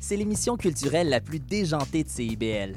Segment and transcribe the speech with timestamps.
[0.00, 2.74] c'est l'émission culturelle la plus déjantée de CIBL.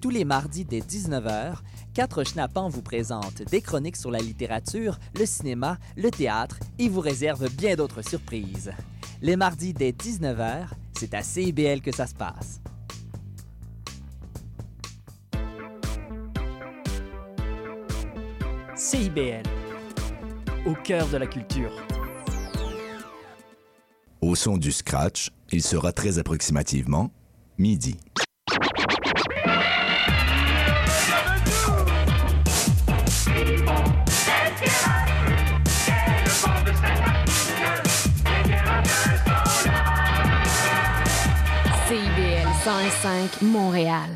[0.00, 1.58] Tous les mardis dès 19h,
[1.94, 7.00] Quatre Schnappants vous présentent des chroniques sur la littérature, le cinéma, le théâtre et vous
[7.00, 8.72] réservent bien d'autres surprises.
[9.22, 10.66] Les mardis dès 19h,
[10.98, 12.60] c'est à CIBL que ça se passe.
[18.74, 19.42] CIBL,
[20.66, 21.72] au cœur de la culture.
[24.22, 27.10] Au son du scratch, il sera très approximativement
[27.58, 27.96] midi.
[41.88, 44.10] CIBL 105 Montréal.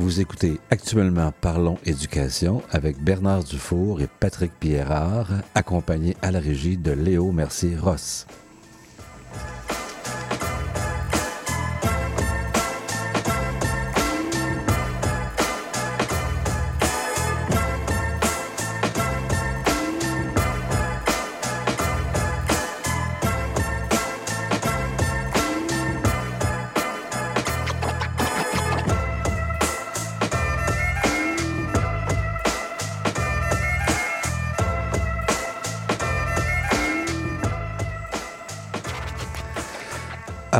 [0.00, 6.78] Vous écoutez actuellement Parlons éducation avec Bernard Dufour et Patrick Pierrard, accompagnés à la régie
[6.78, 8.26] de Léo Mercier-Ross.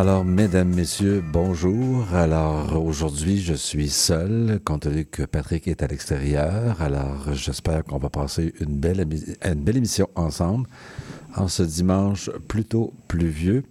[0.00, 2.06] Alors, mesdames, messieurs, bonjour.
[2.14, 6.80] Alors, aujourd'hui, je suis seul, compte tenu que Patrick est à l'extérieur.
[6.80, 9.06] Alors, j'espère qu'on va passer une belle,
[9.44, 10.66] une belle émission ensemble
[11.36, 13.62] en ce dimanche plutôt pluvieux.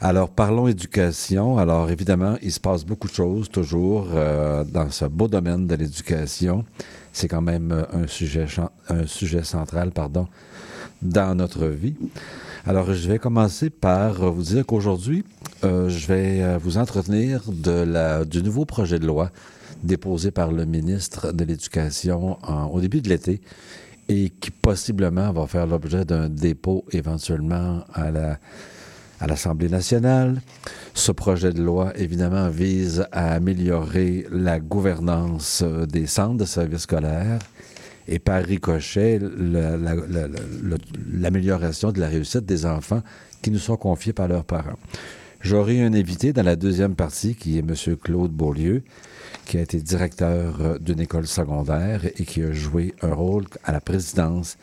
[0.00, 1.56] Alors, parlons éducation.
[1.56, 5.76] Alors, évidemment, il se passe beaucoup de choses toujours euh, dans ce beau domaine de
[5.76, 6.66] l'éducation.
[7.10, 8.44] C'est quand même un sujet,
[8.90, 10.28] un sujet central, pardon,
[11.00, 11.96] dans notre vie.
[12.66, 15.22] Alors, je vais commencer par euh, vous dire qu'aujourd'hui,
[15.64, 19.30] euh, je vais euh, vous entretenir de la, du nouveau projet de loi
[19.82, 22.38] déposé par le ministre de l'Éducation
[22.72, 23.42] au début de l'été
[24.08, 28.38] et qui possiblement va faire l'objet d'un dépôt éventuellement à la
[29.20, 30.40] à l'Assemblée nationale.
[30.92, 37.38] Ce projet de loi, évidemment, vise à améliorer la gouvernance des centres de services scolaires
[38.06, 39.20] et par ricochet,
[41.12, 43.02] l'amélioration de la réussite des enfants
[43.42, 44.78] qui nous sont confiés par leurs parents.
[45.40, 47.74] J'aurai un invité dans la deuxième partie qui est M.
[48.02, 48.82] Claude Beaulieu,
[49.44, 53.72] qui a été directeur euh, d'une école secondaire et qui a joué un rôle à
[53.72, 54.56] la présidence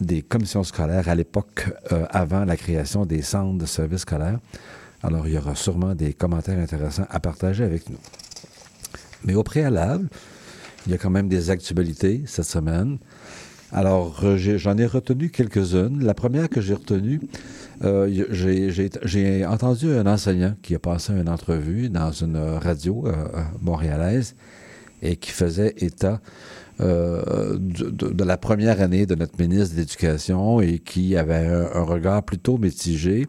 [0.00, 4.38] des commissions scolaires à l'époque euh, avant la création des centres de services scolaires.
[5.02, 7.98] Alors, il y aura sûrement des commentaires intéressants à partager avec nous.
[9.24, 10.08] Mais au préalable,
[10.86, 12.98] il y a quand même des actualités cette semaine.
[13.72, 16.04] Alors, j'en ai retenu quelques-unes.
[16.04, 17.20] La première que j'ai retenue,
[17.84, 23.42] euh, j'ai- entendu un enseignant qui a passé une entrevue dans une radio euh, euh,
[23.60, 24.36] montréalaise
[25.02, 26.20] et qui faisait état
[26.80, 32.22] euh, de, la première année de notre ministre de l'Éducation et qui avait un, regard
[32.22, 33.26] plutôt mitigé,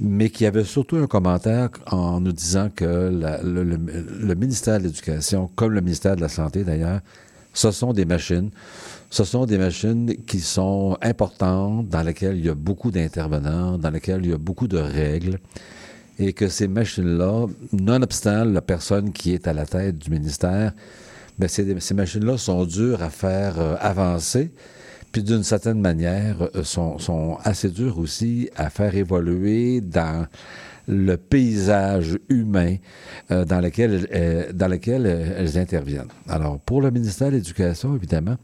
[0.00, 3.78] mais qui avait surtout un commentaire en nous disant que le-
[4.26, 7.00] le ministère de l'Éducation, comme le ministère de la Santé d'ailleurs,
[7.52, 8.50] ce sont des machines.
[9.10, 13.90] Ce sont des machines qui sont importantes, dans lesquelles il y a beaucoup d'intervenants, dans
[13.90, 15.38] lesquelles il y a beaucoup de règles,
[16.18, 20.72] et que ces machines-là, nonobstant la personne qui est à la tête du ministère,
[21.38, 24.50] ben ces, machines-là sont dures à faire euh, avancer,
[25.12, 30.26] puis d'une certaine manière euh, sont, assez dures aussi à faire évoluer dans
[30.86, 32.76] le paysage humain
[33.30, 36.08] euh, dans lequel, dans lequel elles interviennent.
[36.28, 38.36] Alors, pour le ministère de l'Éducation, évidemment,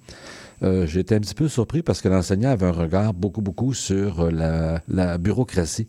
[0.63, 4.31] euh, j'étais un petit peu surpris parce que l'enseignant avait un regard beaucoup, beaucoup sur
[4.31, 5.89] la bureaucratie.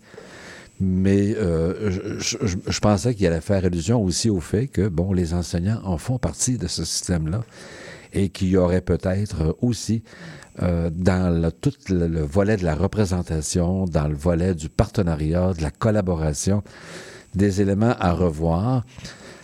[0.80, 5.14] Mais euh, je, je- je pensais qu'il allait faire allusion aussi au fait que, bon,
[5.14, 7.44] les enseignants en font partie de ce système-là
[8.14, 10.04] et qu'il y aurait peut-être aussi
[10.62, 15.54] euh, dans le- tout le, le volet de la représentation, dans le volet du partenariat,
[15.54, 16.62] de la collaboration,
[17.36, 18.86] des éléments à revoir.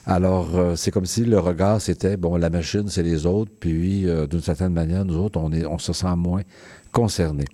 [0.06, 4.08] Alors, euh, c'est comme si le regard, c'était, bon, la machine, c'est les autres, puis
[4.10, 6.42] euh, d'une certaine manière, nous autres, on, est, on se sent moins
[6.92, 7.46] concernés.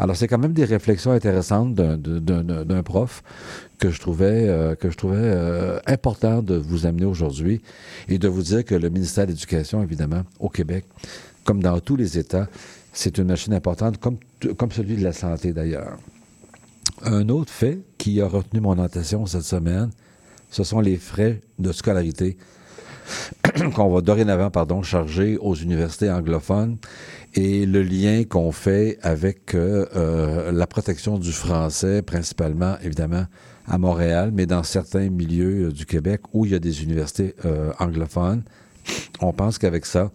[0.00, 3.22] Alors, c'est quand même des réflexions intéressantes d'un- prof
[3.78, 7.60] que je trouvais, euh, que je trouvais euh, important de vous amener aujourd'hui
[8.08, 10.86] et de vous dire que le ministère de l'Éducation, évidemment, au Québec,
[11.44, 12.48] comme dans tous les États,
[12.94, 14.16] c'est une machine importante, comme,
[14.56, 15.98] comme celui de la santé d'ailleurs.
[17.02, 19.90] Un autre fait qui a retenu mon attention cette semaine,
[20.50, 22.38] ce sont les frais de scolarité
[23.74, 26.78] qu'on va dorénavant pardon, charger aux universités anglophones
[27.34, 33.26] et le lien qu'on fait avec euh, euh, la protection du français, principalement évidemment
[33.68, 37.34] à Montréal, mais dans certains milieux euh, du Québec où il y a des universités
[37.78, 38.42] anglophones.
[39.20, 40.10] On pense qu'avec ça,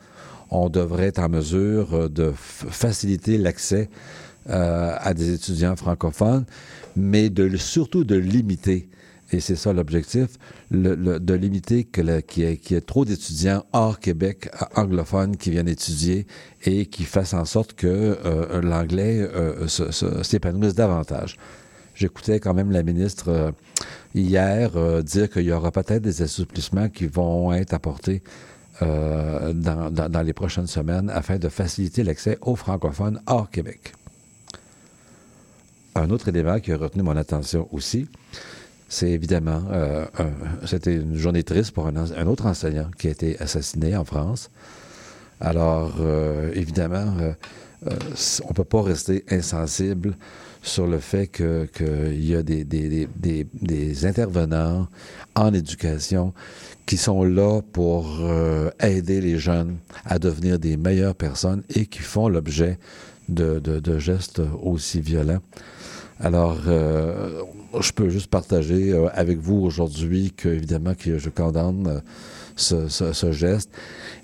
[0.50, 3.90] on devrait être en mesure de faciliter l'accès
[4.48, 6.46] à des étudiants francophones,
[6.96, 8.90] mais de, surtout de limiter
[9.36, 10.38] et c'est ça l'objectif,
[10.72, 12.44] de limiter qu'il y,
[12.74, 16.26] ait trop d'étudiants hors Québec anglophones qui viennent étudier
[16.64, 21.38] et qui fassent en sorte que euh, l'anglais euh, s'épanouisse davantage.
[21.96, 23.52] J'écoutais quand même la ministre euh,
[24.14, 24.72] hier
[25.04, 28.24] dire qu'il y aura peut-être des assouplissements qui vont être apportés
[28.82, 33.94] dans, les prochaines semaines afin de faciliter l'accès aux francophones hors Québec.
[35.96, 38.10] Un autre élément qui a retenu mon attention aussi,
[38.88, 40.06] c'est évidemment, euh,
[40.66, 44.52] c'était une journée triste pour un, autre enseignant qui a été assassiné en France.
[45.42, 47.34] Alors, euh, évidemment, euh,
[48.44, 50.16] on ne peut pas rester insensible
[50.62, 54.88] sur le fait qu'il y a des, intervenants
[55.36, 56.34] en éducation
[56.86, 58.20] qui sont là pour
[58.80, 62.80] aider les jeunes à devenir des meilleures personnes et qui font l'objet
[63.30, 65.42] de, gestes aussi violents.
[66.20, 67.44] Alors, euh,
[67.82, 72.02] je peux juste partager euh, avec vous aujourd'hui que, évidemment, que je condamne
[72.60, 73.70] euh, ce, geste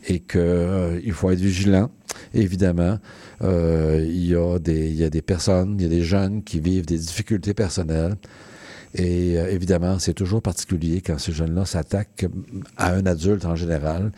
[0.08, 1.92] et qu'il il faut être vigilant.
[2.34, 2.98] Évidemment,
[3.42, 6.60] il, y a des, il y a des personnes, il y a des jeunes qui
[6.60, 8.16] vivent des difficultés personnelles.
[8.94, 12.28] Et évidemment, c'est toujours particulier quand ces jeunes-là s'attaquent
[12.76, 14.12] à un adulte en général.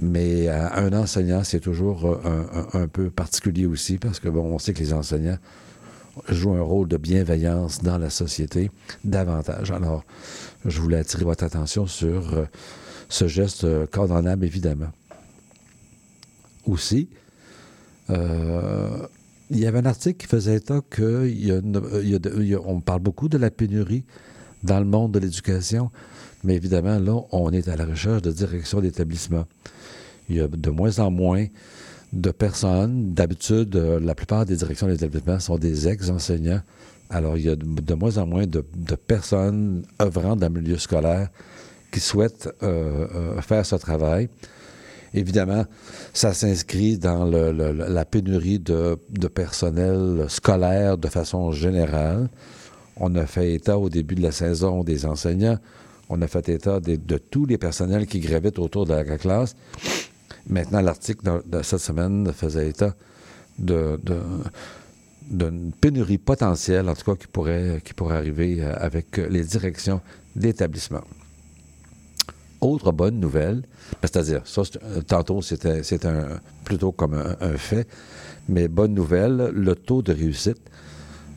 [0.00, 4.58] Mais à un enseignant, c'est toujours un, un, peu particulier aussi parce que, bon, on
[4.58, 5.38] sait que les enseignants
[6.28, 8.70] joue un rôle de bienveillance dans la société
[9.04, 9.70] davantage.
[9.70, 10.04] Alors,
[10.64, 12.44] je voulais attirer votre attention sur euh,
[13.08, 13.86] ce geste euh,
[14.42, 14.90] évidemment.
[16.66, 17.08] Aussi,
[18.10, 19.06] euh,
[19.50, 24.04] il y avait un article qui faisait état qu'on parle beaucoup de la pénurie
[24.62, 25.90] dans le monde de l'éducation,
[26.44, 29.46] mais évidemment, là, on est à la recherche de direction d'établissement.
[30.28, 31.46] Il y a de moins en moins
[32.12, 33.12] de personnes.
[33.14, 36.62] D'habitude, euh, la plupart des directions d'établissement sont des ex-enseignants.
[37.08, 38.62] Alors, il y a de, moins en moins de,
[38.94, 41.28] personnes œuvrant dans le milieu scolaire
[41.90, 44.28] qui souhaitent euh, euh, faire ce travail.
[45.12, 45.64] Évidemment,
[46.12, 48.96] ça s'inscrit dans la pénurie de,
[49.26, 52.28] personnel scolaire de façon générale.
[52.96, 55.58] On a fait état au début de la saison des enseignants.
[56.08, 59.56] On a fait état de tous les personnels qui gravitent autour de la classe.
[60.48, 62.94] Maintenant, l'article de, cette semaine faisait état
[63.58, 64.42] d'une
[65.80, 70.00] pénurie potentielle, en tout cas, qui pourrait, arriver euh, avec les directions
[70.34, 71.02] d'établissement.
[72.60, 75.82] Autre bonne nouvelle, ben, c'est-à-dire, ça, euh, tantôt, c'était
[76.64, 77.86] plutôt comme un, fait,
[78.48, 80.60] mais bonne nouvelle, le taux de réussite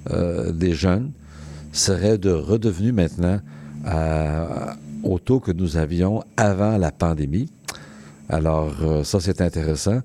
[0.10, 1.12] euh, des jeunes
[1.72, 3.40] serait de redevenu maintenant
[5.04, 7.50] au taux que nous avions avant la pandémie.
[8.34, 10.02] Alors, euh, ça, c'est intéressant.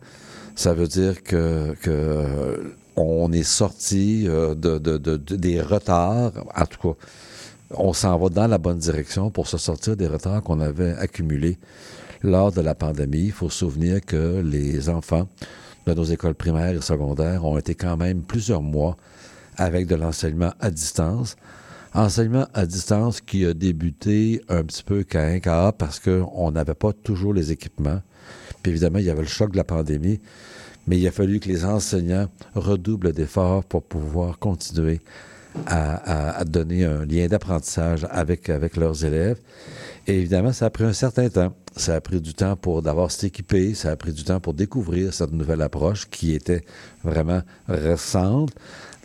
[0.55, 1.75] Ça veut dire que,
[2.95, 6.33] on est sorti euh, de, des retards.
[6.55, 6.99] En tout cas,
[7.71, 11.59] on s'en va dans la bonne direction pour se sortir des retards qu'on avait accumulés
[12.23, 13.27] lors de la pandémie.
[13.27, 15.27] Il faut se souvenir que les enfants
[15.87, 18.97] de nos écoles primaires et secondaires ont été quand même plusieurs mois
[19.57, 21.37] avec de l'enseignement à distance.
[21.95, 27.33] Enseignement à distance qui a débuté un petit peu qu'à parce qu'on n'avait pas toujours
[27.33, 28.03] les équipements.
[28.69, 30.21] Évidemment, il y avait le choc de la pandémie,
[30.87, 35.01] mais il a fallu que les enseignants redoublent d'efforts pour pouvoir continuer
[35.67, 39.39] à, donner un lien d'apprentissage avec, avec leurs élèves.
[40.07, 41.53] Et évidemment, ça a pris un certain temps.
[41.77, 45.13] Ça a pris du temps pour d'avoir s'équiper, ça a pris du temps pour découvrir
[45.13, 46.65] cette nouvelle approche qui était
[47.05, 48.51] vraiment récente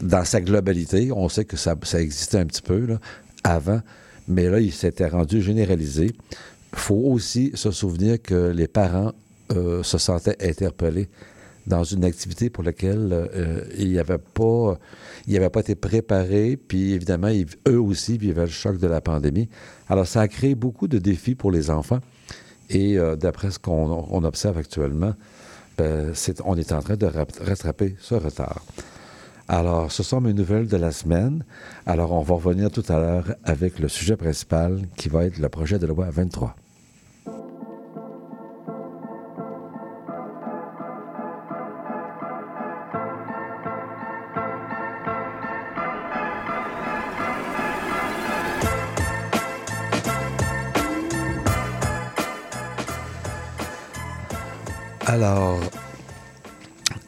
[0.02, 1.12] dans sa globalité.
[1.12, 2.98] On sait que ça, existait un petit peu
[3.44, 3.82] avant,
[4.28, 6.16] mais là, il s'était rendu généralisé.
[6.72, 9.12] Il faut aussi se souvenir que les parents
[9.52, 11.10] euh, se sentaient interpellés
[11.68, 14.78] dans une activité pour laquelle euh, n'avaient pas,
[15.50, 17.30] pas été préparés, puis évidemment,
[17.68, 19.50] eux aussi vivaient le choc de la pandémie.
[19.90, 22.00] Alors, ça a créé beaucoup de défis pour les enfants.
[22.70, 25.14] Et euh, d'après ce qu'on observe actuellement,
[25.78, 26.14] ben,
[26.46, 28.64] on est en train de rattraper ce retard.
[29.48, 31.44] Alors, ce sont mes nouvelles de la semaine.
[31.86, 35.50] Alors, on va revenir tout à l'heure avec le sujet principal qui va être le
[35.50, 36.56] projet de loi 23.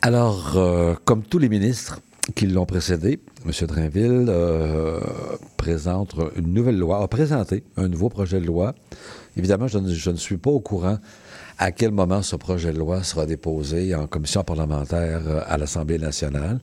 [0.01, 1.99] Alors, euh, comme tous les ministres
[2.33, 3.67] qui l'ont précédé, M.
[3.67, 5.01] Drainville euh,
[5.57, 8.73] présente une nouvelle loi, a présenté un nouveau projet de loi.
[9.35, 10.97] Évidemment, je ne, suis pas au courant
[11.57, 15.97] à quel moment ce projet de loi sera déposé en commission parlementaire euh, à l'Assemblée
[15.97, 16.59] nationale.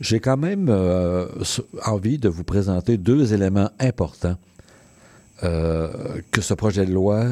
[0.00, 0.68] J'ai quand même
[1.84, 4.36] envie de vous présenter deux éléments importants
[5.40, 7.24] que ce projet de loi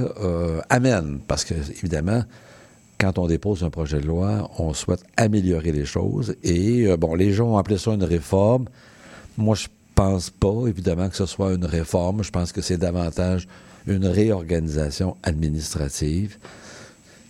[0.71, 2.23] amène, parce que, évidemment,
[3.03, 6.37] quand on dépose un projet de loi, on souhaite améliorer les choses.
[6.45, 8.67] Et, euh, bon, les gens ont appelé ça une réforme.
[9.37, 9.67] Moi, je
[9.97, 12.23] pense pas, évidemment, que ce soit une réforme.
[12.23, 13.49] Je pense que c'est davantage
[13.89, 16.39] une réorganisation administrative.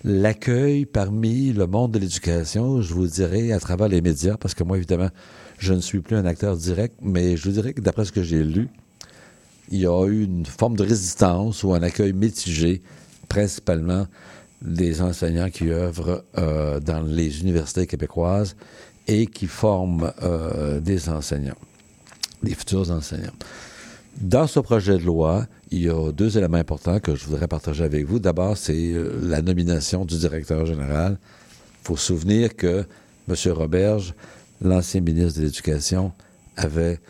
[0.05, 4.65] L'accueil parmi le monde de l'éducation, je vous dirais, à travers les médias, parce que
[4.65, 5.09] moi, évidemment,
[5.57, 8.23] je ne suis plus un acteur direct, mais je vous dirais que d'après ce que
[8.23, 8.69] j'ai lu,
[9.71, 12.83] il y a eu une forme de résistance ou un accueil mitigé,
[13.31, 14.07] principalement
[14.65, 18.57] des enseignants qui œuvrent euh, dans les universités québécoises
[19.09, 21.59] et qui forment euh, des enseignants,
[22.43, 23.33] des futurs enseignants.
[24.21, 27.83] Dans ce projet de loi, il y a deux éléments importants que je voudrais partager
[27.83, 28.19] avec vous.
[28.19, 31.19] D'abord, c'est euh, la nomination du directeur général.
[31.83, 32.85] Il faut se souvenir que
[33.29, 33.53] M.
[33.53, 34.15] Roberge,
[34.61, 36.13] l'ancien ministre de l'Éducation,
[36.57, 37.01] avait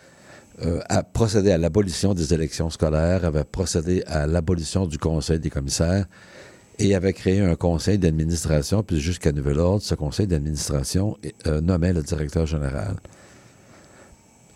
[1.12, 6.06] procédé à l'abolition des élections scolaires, avait procédé à l'abolition du Conseil des commissaires
[6.78, 11.92] et avait créé un conseil d'administration, puis jusqu'à nouvel ordre, ce conseil d'administration euh, nommait
[11.92, 12.96] le directeur général.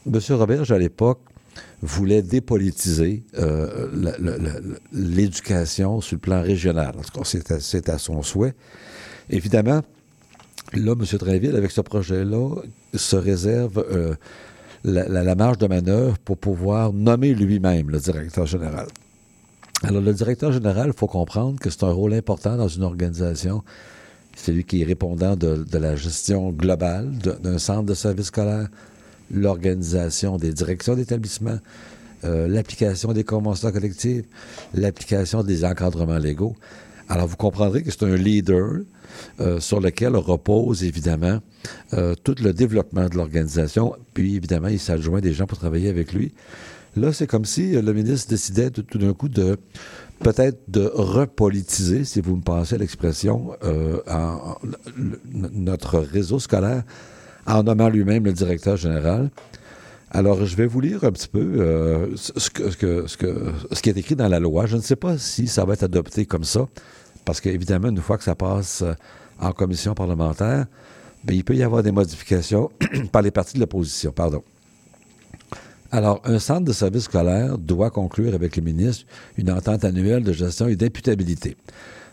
[0.07, 0.21] M.
[0.31, 1.21] Roberge, à l'époque,
[1.83, 3.89] voulait dépolitiser euh,
[4.93, 6.95] l'éducation sur le plan régional.
[6.99, 8.55] En tout cas, c'est à, son souhait.
[9.31, 9.83] Évidemment,
[10.73, 11.19] là, M.
[11.19, 12.57] Drainville, avec ce projet-là,
[12.95, 14.15] se réserve euh,
[14.85, 18.87] la, marge de manœuvre pour pouvoir nommer lui-même le directeur général.
[19.83, 23.63] Alors, le directeur général, il faut comprendre que c'est un rôle important dans une organisation.
[24.35, 27.11] C'est lui qui est répondant de, la gestion globale
[27.43, 28.69] d'un centre de service scolaire,
[29.31, 31.59] l'organisation des directions d'établissement,
[32.25, 34.25] euh, l'application des conventions collectives,
[34.73, 36.57] l'application des encadrements légaux.
[37.09, 38.81] Alors, vous comprendrez que c'est un leader
[39.41, 41.41] euh, sur lequel repose évidemment
[41.93, 43.95] euh, tout le développement de l'organisation.
[44.15, 46.33] Puis, évidemment, il s'adjoint des gens pour travailler avec lui.
[46.97, 49.59] Là, c'est comme si le ministre décidait tout d'un coup de
[50.21, 54.01] peut-être de repolitiser, si vous me passez l'expression, euh,
[55.53, 56.85] notre réseau scolaire
[57.47, 59.31] en nommant lui-même le directeur général.
[60.11, 64.41] Alors, je vais vous lire un petit peu euh, ce qui est écrit dans la
[64.41, 64.65] loi.
[64.65, 66.67] Je ne sais pas si ça va être adopté comme ça,
[67.27, 68.83] parce qu'évidemment, une fois que ça passe
[69.39, 70.65] en commission parlementaire,
[71.25, 72.71] bien, il peut y avoir des modifications
[73.13, 74.13] par les partis de l'opposition.
[74.13, 74.43] Pardon.
[75.97, 79.07] Alors, un centre de service scolaire doit conclure avec le ministre
[79.39, 81.57] une entente annuelle de gestion et d'imputabilité.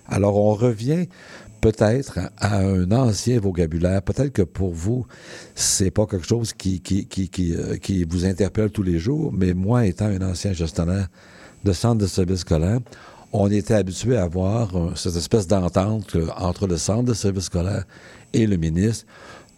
[0.08, 1.08] Alors, on revient
[1.60, 4.02] peut-être à un ancien vocabulaire.
[4.02, 5.06] Peut-être que pour vous,
[5.54, 6.82] c'est pas quelque chose qui,
[7.60, 11.10] euh, vous interpelle tous les jours, mais moi, étant un ancien gestionnaire
[11.66, 12.80] de centre de service scolaire,
[13.34, 17.46] on était habitué à avoir euh, cette espèce d'entente euh, entre le centre de service
[17.46, 17.84] scolaire
[18.32, 19.06] et le ministre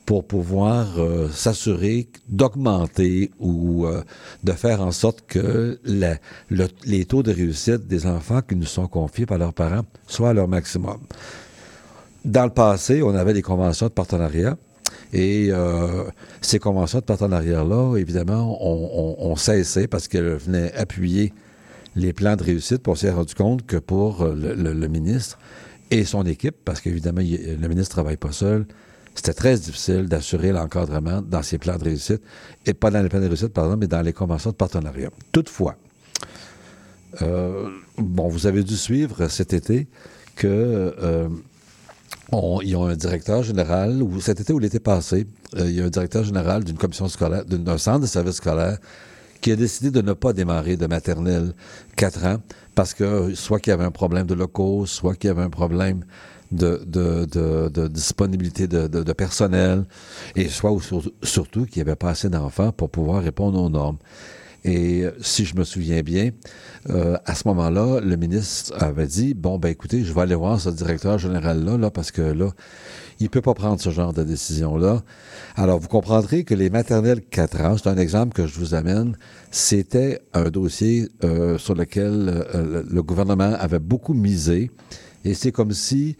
[0.05, 4.03] pour pouvoir euh, s'assurer d'augmenter ou euh,
[4.43, 9.25] de faire en sorte que les taux de réussite des enfants qui nous sont confiés
[9.25, 10.99] par leurs parents soient à leur maximum.
[12.23, 14.57] Dans le passé, on avait des conventions de partenariat.
[15.13, 16.05] Et euh,
[16.41, 21.33] ces conventions de partenariat-là, évidemment, on, on, on cessait parce qu'elles venaient appuyer
[21.95, 22.79] les plans de réussite.
[22.79, 25.39] Pour on s'est rendu compte que pour le, le, ministre
[25.91, 28.65] et son équipe, parce qu'évidemment, le ministre ne travaille pas seul,
[29.15, 32.21] c'était très difficile d'assurer l'encadrement dans ces plans de réussite,
[32.65, 35.09] et pas dans les plans de réussite, pardon, mais dans les conventions de partenariat.
[35.31, 35.75] Toutefois,
[37.21, 39.87] euh, bon, vous avez dû suivre cet été
[40.35, 40.47] que
[41.01, 41.29] euh,
[42.63, 45.85] ils ont un directeur général, ou cet été ou l'été passé, euh, il y a
[45.85, 48.77] un directeur général d'une commission scolaire, d'un centre de service scolaire,
[49.39, 51.53] qui a décidé de ne pas démarrer de maternelle
[51.95, 52.37] 4 ans,
[52.73, 55.49] parce que soit qu'il y avait un problème de locaux, soit qu'il y avait un
[55.49, 56.03] problème
[56.51, 59.85] de, de, de, de disponibilité de, personnel,
[60.35, 63.69] et soit ou sur, surtout qu'il n'y avait pas assez d'enfants pour pouvoir répondre aux
[63.69, 63.97] normes.
[64.67, 66.31] Et si je me souviens bien,
[66.89, 70.59] euh, à ce moment-là, le ministre avait dit bon ben écoutez, je vais aller voir
[70.59, 72.49] ce directeur général là, là parce que là,
[73.19, 75.03] il peut pas prendre ce genre de décision là.
[75.55, 79.15] Alors vous comprendrez que les maternelles 4 ans, c'est un exemple que je vous amène,
[79.51, 84.71] c'était un dossier euh, sur lequel euh, le gouvernement avait beaucoup misé.
[85.25, 86.15] Et c'est comme si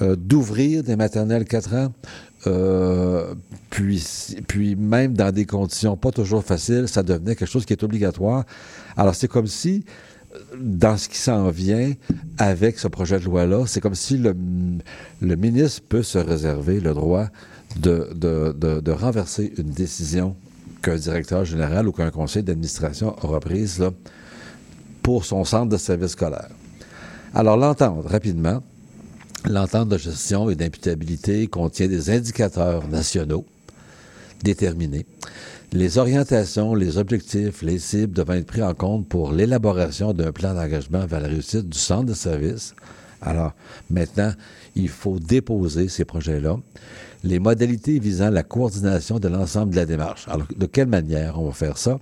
[0.00, 1.92] euh, d'ouvrir des maternelles 4 ans,
[2.46, 3.34] euh,
[3.70, 8.44] puis, même dans des conditions pas toujours faciles, ça devenait quelque chose qui est obligatoire.
[8.96, 9.84] Alors c'est comme si
[10.58, 11.92] dans ce qui s'en vient
[12.38, 14.34] avec ce projet de loi-là, c'est comme si le,
[15.20, 17.28] ministre peut se réserver le droit
[17.76, 20.36] de, renverser une décision
[20.82, 23.84] qu'un directeur général ou qu'un conseil d'administration aura prise
[25.02, 26.50] pour son centre de service scolaire.
[27.34, 28.62] Alors, l'entente, rapidement,
[29.44, 33.44] l'entente de gestion et d'imputabilité contient des indicateurs nationaux
[34.42, 35.06] déterminés
[35.74, 40.54] les orientations, les objectifs, les cibles devant être pris en compte pour l'élaboration d'un plan
[40.54, 42.74] d'engagement vers la réussite du centre de service.
[43.20, 43.54] Alors,
[43.90, 44.32] maintenant,
[44.76, 46.56] il faut déposer ces projets-là.
[47.24, 50.28] Les modalités visant la coordination de l'ensemble de la démarche.
[50.28, 51.98] Alors, de quelle manière on va faire ça?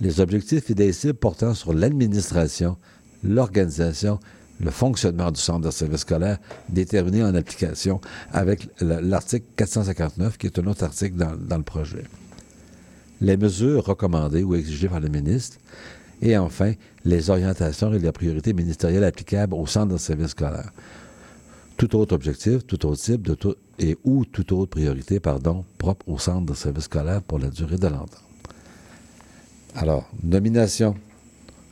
[0.00, 2.76] Les objectifs et des cibles portant sur l'administration,
[3.24, 4.20] l'organisation,
[4.60, 8.00] le fonctionnement du centre de service scolaire déterminés en application
[8.32, 12.04] avec l'article 459, qui est un autre article dans, le projet
[13.22, 15.56] les mesures recommandées ou exigées par le ministre,
[16.20, 16.72] et enfin,
[17.04, 20.72] les orientations et les priorités ministérielles applicables au centre de service scolaire.
[21.76, 23.30] Tout autre objectif, tout autre type
[23.78, 27.78] et ou toute autre priorité, pardon, propre au centre de service scolaire pour la durée
[27.78, 28.22] de l'entente.
[29.74, 30.94] Alors, nomination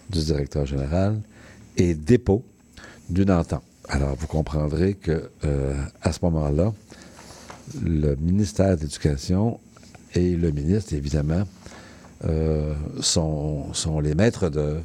[0.09, 1.21] du directeur général
[1.77, 2.45] et dépôt
[3.11, 3.63] d'une entente.
[3.89, 6.73] Alors, vous comprendrez que euh, à ce moment-là,
[7.83, 9.59] le ministère de l'Éducation
[10.15, 11.43] et le ministre, évidemment,
[12.25, 14.85] euh, sont, sont, les maîtres d'œuvre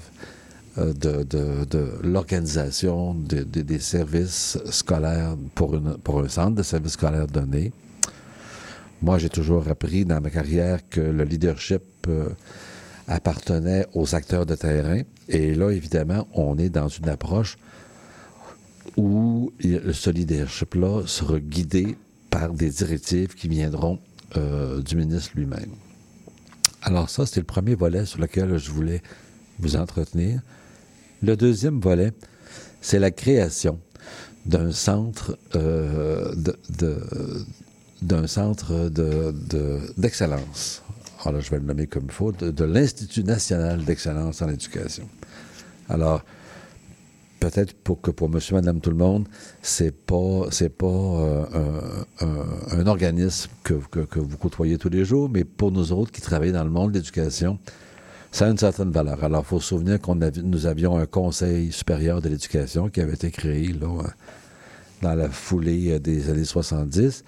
[0.77, 6.94] euh, de, de, de l'organisation des services scolaires pour, une, pour un centre de services
[6.94, 7.74] scolaires donné.
[9.01, 11.84] Moi, j'ai toujours appris dans ma carrière que le leadership
[13.08, 15.01] appartenait aux acteurs de terrain.
[15.27, 17.58] Et là, évidemment, on est dans une approche
[18.98, 21.98] où ce leadership-là sera guidé
[22.30, 24.00] par des directives qui viendront
[24.38, 25.72] euh, du ministre lui-même.
[26.82, 29.01] Alors ça, c'est le premier volet sur lequel je voulais
[29.60, 30.42] vous entretenir.
[31.24, 32.12] Le deuxième volet,
[32.82, 33.80] c'est la création
[34.46, 36.33] d'un centre euh,
[38.01, 38.22] d'un
[39.98, 40.83] d'excellence.
[41.18, 45.09] De, Alors, je vais le nommer comme il faut, de l'Institut national d'excellence en éducation.
[45.90, 46.24] Alors,
[47.50, 49.27] peut-être pour que pour monsieur, madame, tout le monde,
[49.62, 55.44] c'est pas c'est pas euh, un, organisme que, que, vous côtoyez tous les jours, mais
[55.44, 57.60] pour nous autres qui travaillons dans le monde de l'éducation,
[58.31, 59.24] ça a une certaine valeur.
[59.24, 63.14] Alors, il faut se souvenir qu'on nous avions un conseil supérieur de l'éducation qui avait
[63.14, 64.03] été créé là,
[65.03, 67.24] dans la foulée des années 70.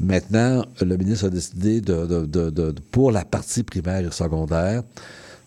[0.00, 4.82] Maintenant, le ministre a décidé de, de, pour la partie primaire et secondaire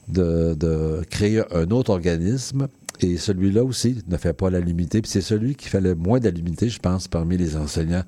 [0.07, 2.67] de, créer un autre organisme
[3.01, 5.01] et celui-là aussi ne fait pas la limité.
[5.01, 8.03] Puis c'est celui qui fait le moins de je pense, parmi les enseignants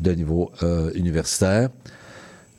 [0.00, 1.70] de niveau euh, universitaire.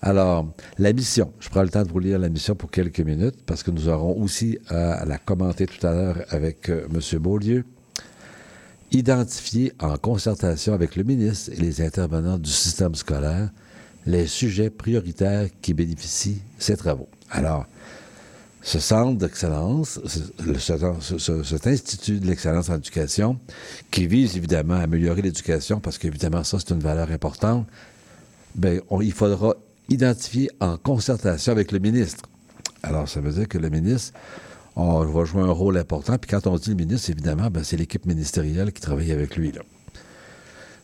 [0.01, 3.35] Alors, la mission, je prends le temps de vous lire la mission pour quelques minutes
[3.45, 7.19] parce que nous aurons aussi à la commenter tout à l'heure avec euh, M.
[7.19, 7.65] Beaulieu.
[8.91, 13.49] Identifier en concertation avec le ministre et les intervenants du système scolaire
[14.05, 17.09] les sujets prioritaires qui bénéficient ces travaux.
[17.29, 17.65] Alors,
[18.62, 20.00] ce centre d'excellence,
[20.58, 23.39] cet institut de l'excellence en éducation,
[23.91, 27.65] qui vise évidemment à améliorer l'éducation, parce qu'évidemment, ça, c'est une valeur importante,
[28.56, 29.56] bien, il faudra
[29.88, 32.24] identifier en concertation avec le ministre.
[32.84, 34.13] Alors, ça veut dire que le ministre
[34.76, 36.17] on va jouer un rôle important.
[36.17, 39.52] Puis quand on dit le ministre, évidemment, ben, c'est l'équipe ministérielle qui travaille avec lui.
[39.52, 39.62] Là.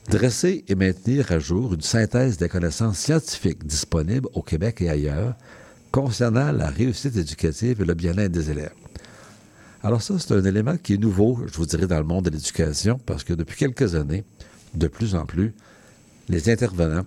[0.10, 5.36] Dresser et maintenir à jour une synthèse des connaissances scientifiques disponibles au Québec et ailleurs
[5.96, 8.74] concernant la réussite éducative et le bien-être des élèves.
[9.82, 12.32] Alors ça, c'est un élément qui est nouveau, je vous dirais, dans le monde de
[12.32, 14.26] l'éducation, parce que depuis quelques années,
[14.74, 15.54] de plus en plus,
[16.28, 17.06] les intervenants,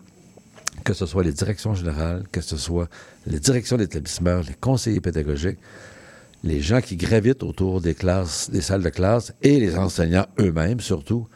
[0.84, 2.88] que ce soit les directions générales, que ce soit
[3.26, 5.58] les directions d'établissement, les conseillers pédagogiques,
[6.42, 10.80] les gens qui gravitent autour des classes, des salles de classe et les enseignants eux-mêmes
[10.80, 11.28] surtout,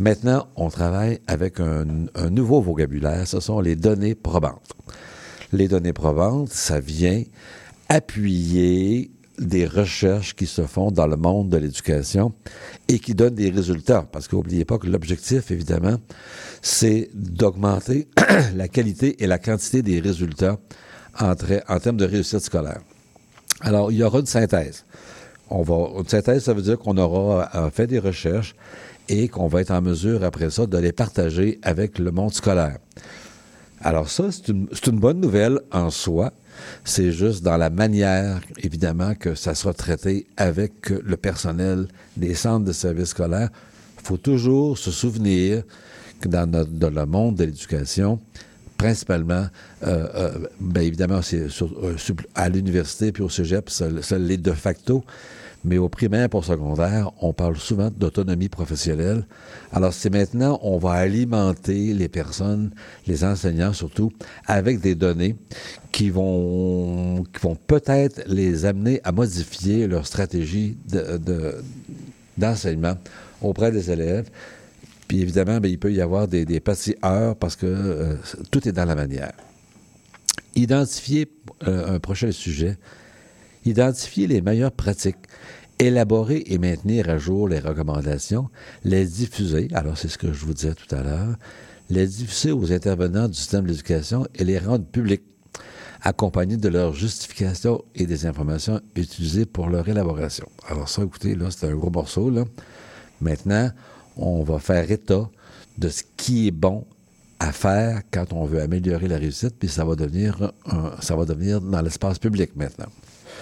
[0.00, 4.74] maintenant, on travaille avec un, un nouveau vocabulaire, ce sont les données probantes
[5.52, 7.22] les données probantes, ça vient
[7.88, 12.32] appuyer des recherches qui se font dans le monde de l'éducation
[12.88, 14.06] et qui donnent des résultats.
[14.12, 15.96] Parce qu'oubliez pas que l'objectif, évidemment,
[16.60, 18.06] c'est d'augmenter
[18.54, 20.58] la qualité et la quantité des résultats
[21.18, 22.80] en, en termes de réussite scolaire.
[23.62, 24.84] Alors, il y aura une synthèse.
[25.48, 28.54] On va, une synthèse, ça veut dire qu'on aura euh, fait des recherches
[29.08, 32.78] et qu'on va être en mesure, après ça, de les partager avec le monde scolaire.
[33.82, 36.32] Alors ça, c'est une, bonne nouvelle en soi.
[36.84, 42.66] C'est juste dans la manière, évidemment, que ça sera traité avec le personnel des centres
[42.66, 43.48] de services scolaires.
[44.00, 45.62] Il faut toujours se souvenir
[46.20, 48.20] que dans, le monde de l'éducation,
[48.76, 49.46] principalement,
[49.86, 51.96] euh, euh, bien évidemment, euh,
[52.34, 55.04] à l'université puis au cégep, ça, ça l'est de facto,
[55.64, 59.26] mais au primaire pour secondaire, on parle souvent d'autonomie professionnelle.
[59.72, 62.70] Alors c'est maintenant, on va alimenter les personnes,
[63.06, 64.10] les enseignants surtout,
[64.46, 65.36] avec des données
[65.92, 70.76] qui vont, qui vont peut-être les amener à modifier leur stratégie
[72.38, 72.94] d'enseignement
[73.42, 74.30] auprès des élèves.
[75.08, 78.14] Puis évidemment, bien, il peut y avoir des, petits heures parce que euh,
[78.50, 79.32] tout est dans la manière.
[80.54, 81.30] Identifier
[81.66, 82.78] euh, un prochain sujet,
[83.64, 85.16] identifier les meilleures pratiques,
[85.80, 88.48] élaborer et maintenir à jour les recommandations,
[88.84, 91.36] les diffuser, alors c'est ce que je vous disais tout à l'heure,
[91.88, 95.22] les diffuser aux intervenants du système d'éducation et les rendre publics,
[96.02, 100.46] accompagnés de leur justification et des informations utilisées pour leur élaboration.
[100.68, 102.44] Alors ça, écoutez, là, c'est un gros morceau, là.
[103.20, 103.70] Maintenant,
[104.16, 105.28] on va faire état
[105.78, 106.86] de ce qui est bon
[107.38, 110.52] à faire quand on veut améliorer la réussite, puis ça va devenir,
[111.00, 112.88] ça va devenir dans l'espace public maintenant.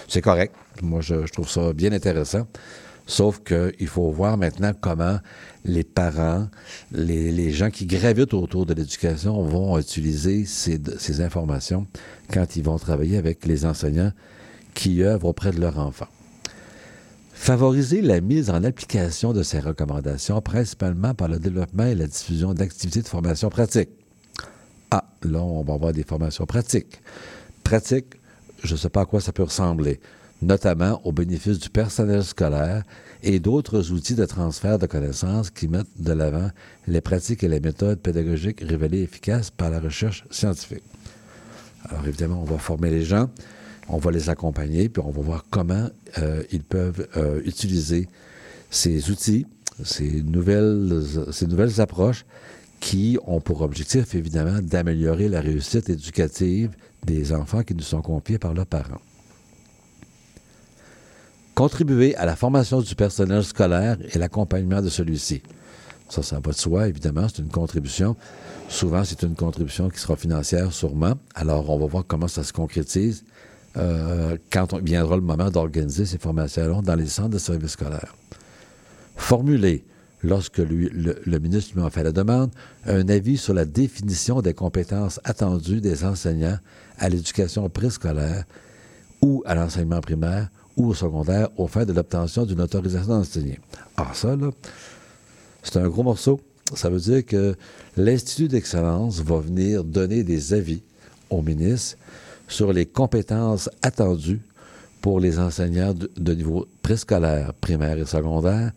[0.07, 0.55] C'est correct.
[0.81, 2.47] Moi, je, trouve ça bien intéressant.
[3.05, 5.17] Sauf qu'il faut voir maintenant comment
[5.65, 6.47] les parents,
[6.91, 11.87] les, gens qui gravitent autour de l'éducation vont utiliser ces, informations
[12.31, 14.11] quand ils vont travailler avec les enseignants
[14.75, 16.07] qui œuvrent auprès de leurs enfants.
[17.33, 22.53] Favoriser la mise en application de ces recommandations, principalement par le développement et la diffusion
[22.53, 23.89] d'activités de formation pratique.
[24.91, 27.01] Ah, là, on va avoir des formations pratiques.
[27.63, 28.19] Pratiques,
[28.63, 29.99] je ne sais pas à quoi ça peut ressembler,
[30.41, 32.83] notamment au bénéfice du personnel scolaire
[33.23, 36.49] et d'autres outils de transfert de connaissances qui mettent de l'avant
[36.87, 40.83] les pratiques et les méthodes pédagogiques révélées efficaces par la recherche scientifique.
[41.89, 43.29] Alors évidemment, on va former les gens,
[43.89, 48.07] on va les accompagner, puis on va voir comment euh, ils peuvent euh, utiliser
[48.69, 49.45] ces outils,
[49.83, 52.25] ces nouvelles, ces nouvelles approches
[52.79, 56.71] qui ont pour objectif, évidemment, d'améliorer la réussite éducative
[57.05, 59.01] des enfants qui nous sont confiés par leurs parents.
[61.55, 65.41] Contribuer à la formation du personnel scolaire et l'accompagnement de celui-ci.
[66.09, 68.15] Ça, ça va de soi, évidemment, c'est une contribution.
[68.67, 71.13] Souvent, c'est une contribution qui sera financière, sûrement.
[71.35, 73.23] Alors, on va voir comment ça se concrétise
[73.77, 78.15] euh, quand viendra le moment d'organiser ces formations dans les centres de services scolaires.
[79.15, 79.85] Formuler,
[80.23, 82.51] lorsque lui, le, ministre lui en fait la demande,
[82.85, 86.57] un avis sur la définition des compétences attendues des enseignants
[86.99, 88.43] à l'éducation préscolaire
[89.21, 93.59] ou à l'enseignement primaire ou au secondaire au fin de l'obtention d'une autorisation d'enseigner.
[93.97, 94.49] Alors ça, là,
[95.63, 96.39] c'est un gros morceau.
[96.75, 97.55] Ça veut dire que
[97.97, 100.81] l'Institut d'excellence va venir donner des avis
[101.29, 101.97] au ministre
[102.47, 104.41] sur les compétences attendues
[105.01, 108.71] pour les enseignants de, niveau préscolaire, primaire et secondaire,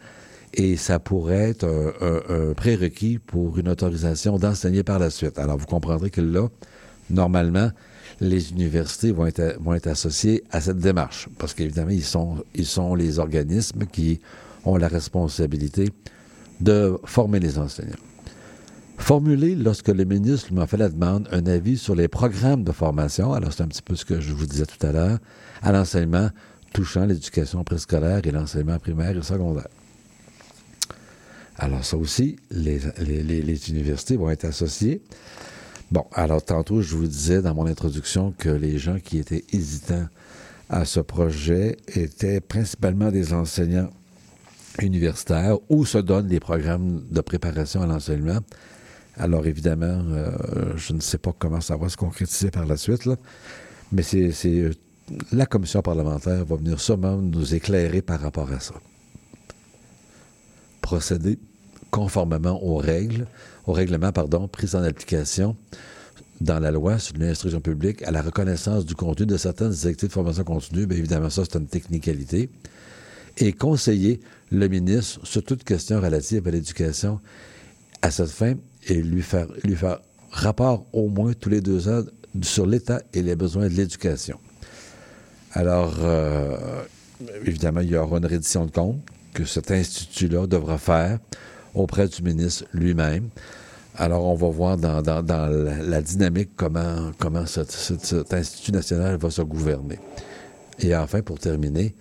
[0.55, 1.67] et ça pourrait être
[2.01, 5.39] un, prérequis pour une autorisation d'enseigner par la suite.
[5.39, 6.49] Alors, vous comprendrez que là,
[7.11, 7.71] normalement,
[8.23, 12.67] les universités vont être, vont être associées à cette démarche, parce qu'évidemment, ils sont, ils
[12.67, 14.21] sont les organismes qui
[14.65, 15.91] ont la responsabilité
[16.61, 17.97] de former les enseignants
[19.03, 23.33] formuler, lorsque le ministre m'a fait la demande, un avis sur les programmes de formation,
[23.33, 25.19] alors c'est un petit peu ce que je vous disais tout à l'heure,
[25.61, 26.31] à l'enseignement
[26.73, 29.69] touchant l'éducation préscolaire et l'enseignement primaire et secondaire.
[31.57, 35.03] Alors ça aussi, les, les, universités vont être associées.
[35.93, 40.09] Bon, alors tantôt, je vous disais dans mon introduction que les gens qui étaient hésitants
[40.71, 43.91] à ce projet étaient principalement des enseignants
[44.81, 48.41] universitaires ou se donnent des programmes de préparation à l'enseignement
[49.17, 53.09] alors évidemment, euh, je ne sais pas comment ça va se concrétiser par la suite,
[53.93, 54.73] mais c'est, euh,
[55.33, 58.75] la commission parlementaire va venir sûrement nous éclairer par rapport à ça.
[60.81, 61.39] Procéder
[61.91, 63.27] conformément aux règles,
[63.67, 65.57] au règlement, pardon, pris en application
[66.41, 70.13] dans la loi sur l'instruction publique à la reconnaissance du contenu de certaines activités de
[70.13, 70.87] formation continue.
[70.87, 72.51] Bien évidemment, ça, c'est une technicalité.
[73.39, 74.21] Et conseiller
[74.51, 77.21] le ministre sur toute question relative à l'éducation.
[78.03, 78.55] À cette fin,
[78.89, 82.03] et lui faire, lui faire rapport au moins tous les deux ans
[82.43, 84.39] sur l'état et les besoins de l'éducation.
[85.53, 86.83] Alors, euh,
[87.45, 89.01] évidemment, il y aura une reddition de compte
[89.35, 91.19] que cet institut-là devra faire
[91.75, 93.29] auprès du ministre lui-même.
[93.97, 97.71] Alors, on va voir dans, la, dynamique comment, comment cet,
[98.33, 99.99] Institut national va se gouverner.
[100.81, 101.95] Et enfin, pour terminer,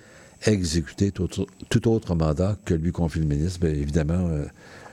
[0.45, 3.59] exécuter tout, autre mandat que lui confie le ministre.
[3.59, 4.45] Bien évidemment, euh,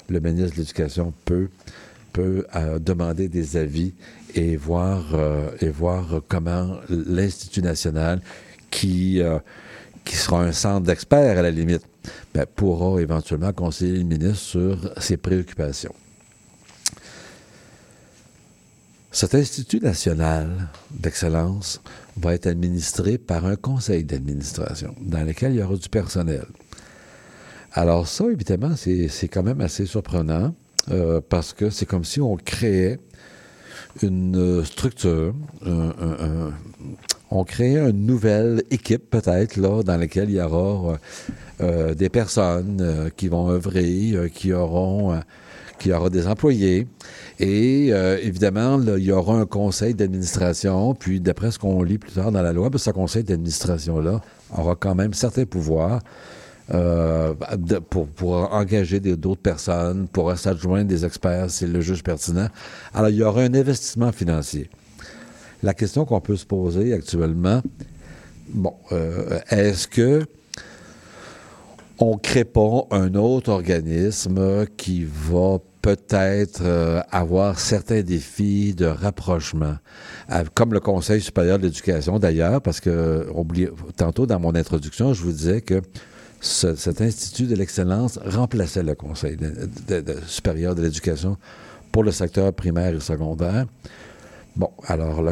[0.09, 1.49] le ministre de l'Éducation peut,
[2.19, 3.93] euh, demander des avis
[4.35, 8.21] et voir, euh, comment l'Institut national,
[8.71, 9.23] qui
[10.05, 11.83] sera un centre d'experts à la limite,
[12.35, 15.95] ben, pourra éventuellement conseiller le ministre sur ses préoccupations.
[19.11, 21.81] Cet Institut national d'excellence
[22.17, 26.45] va être administré par un conseil d'administration dans lequel il y aura du personnel.
[27.73, 30.55] Alors ça, évidemment, c'est quand même assez surprenant
[30.91, 32.99] euh, parce que c'est comme si on créait
[34.03, 35.35] une structure,
[37.31, 40.99] on créait une nouvelle équipe peut-être là dans laquelle il y aura
[41.61, 45.21] euh, des personnes euh, qui vont œuvrer, qui auront
[45.79, 46.89] qui aura des employés.
[47.39, 50.93] Et évidemment, il y aura un conseil d'administration.
[50.97, 54.21] Puis, d'après ce qu'on lit plus tard dans la loi, ben, ce conseil d'administration-là
[54.57, 56.01] aura quand même certains pouvoirs
[56.75, 57.33] euh,
[57.89, 62.49] pour, engager d'autres personnes, pour s'adjoindre des experts si le juge pertinent.
[62.93, 64.69] Alors, il y aura un investissement financier.
[65.63, 67.63] La question qu'on peut se poser actuellement,
[68.49, 70.25] bon, euh, est-ce que
[71.99, 79.77] on crée pas un autre organisme qui va peut-être euh, avoir certains défis de rapprochement,
[80.55, 83.27] comme le Conseil supérieur de l'éducation d'ailleurs, parce que
[83.97, 85.83] tantôt dans mon introduction, je vous disais que
[86.41, 89.37] cet institut de l'excellence remplaçait le Conseil
[90.29, 91.37] supérieur de l'éducation
[91.91, 93.67] pour le secteur primaire et secondaire.
[94.59, 95.23] Bon, alors,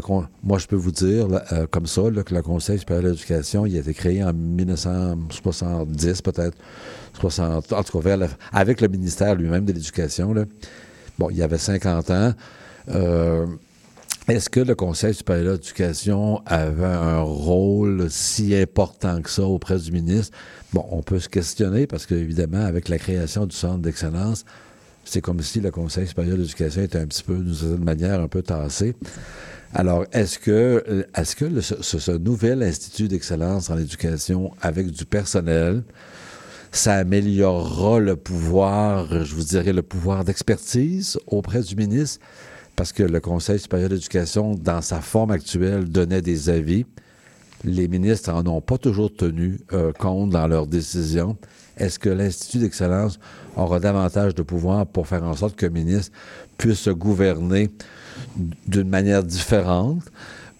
[0.44, 3.76] moi, je peux vous dire, euh, comme ça, que le Conseil supérieur de l'éducation, il
[3.76, 6.56] a été créé en 1970, peut-être,
[7.14, 8.16] 60, en tout cas,
[8.52, 10.32] avec le ministère lui-même de l'Éducation.
[11.18, 12.34] Bon, il y avait 50 ans.
[12.90, 13.46] Euh,
[14.28, 19.78] est-ce que le Conseil supérieur de l'éducation avait un rôle si important que ça auprès
[19.78, 20.38] du ministre?
[20.72, 24.44] Bon, on peut se questionner parce qu'évidemment, avec la création du centre d'excellence,
[25.06, 28.20] c'est comme si le Conseil supérieur de l'éducation était un petit peu, d'une certaine manière,
[28.20, 28.94] un peu tassé.
[29.72, 35.82] Alors, est-ce que, est-ce que ce, nouvel institut d'excellence en éducation avec du personnel,
[36.72, 42.20] ça améliorera le pouvoir, je vous dirais, le pouvoir d'expertise auprès du ministre?
[42.76, 46.84] parce que le Conseil supérieur d'éducation, dans sa forme actuelle, donnait des avis.
[47.64, 51.38] Les ministres en ont pas toujours tenu euh, compte dans leurs décisions.
[51.78, 53.18] Est-ce que l'Institut d'excellence
[53.56, 56.12] aura davantage de pouvoir pour faire en sorte que le ministre
[56.58, 57.70] puisse gouverner
[58.66, 60.02] d'une manière différente?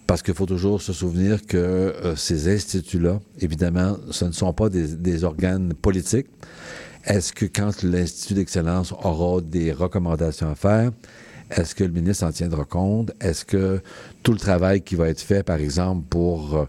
[0.05, 4.69] Parce qu'il faut toujours se souvenir que euh, ces instituts-là, évidemment, ce ne sont pas
[4.69, 6.27] des, des organes politiques.
[7.03, 10.91] Est-ce que quand l'Institut d'excellence aura des recommandations à faire,
[11.49, 13.11] est-ce que le ministre en tiendra compte?
[13.21, 13.81] Est-ce que
[14.23, 16.65] tout le travail qui va être fait, par exemple, pour euh,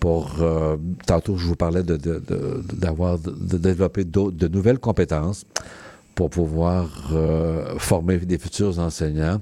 [0.00, 5.44] pour euh, tantôt je vous parlais de, de, développer de nouvelles compétences
[6.14, 9.40] pour pouvoir euh, former des futurs enseignants.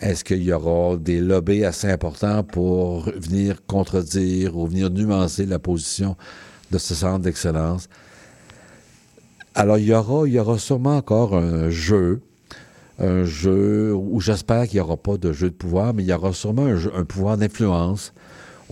[0.00, 5.60] Est-ce qu'il y aura des lobbies assez importants pour venir contredire ou venir nuancer la
[5.60, 6.16] position
[6.72, 7.88] de ce centre d'excellence?
[9.54, 12.20] Alors, il y aura, il y aura sûrement encore un jeu
[12.98, 16.12] un jeu où j'espère qu'il n'y aura pas de jeu de pouvoir, mais il y
[16.12, 18.12] aura sûrement un, pouvoir d'influence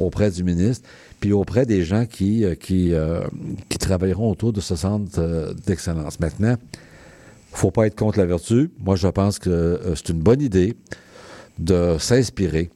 [0.00, 0.88] auprès du ministre,
[1.20, 3.20] puis auprès des gens qui, euh, euh,
[3.68, 6.18] qui travailleront autour de ce centre euh, d'excellence.
[6.20, 8.70] Maintenant, il ne faut pas être contre la vertu.
[8.80, 10.76] Moi, je pense que c'est une bonne idée
[11.58, 12.70] de s'inspirer.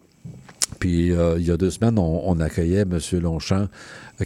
[0.80, 2.98] Puis, il y a deux semaines, on, accueillait M.
[3.12, 3.68] Longchamp,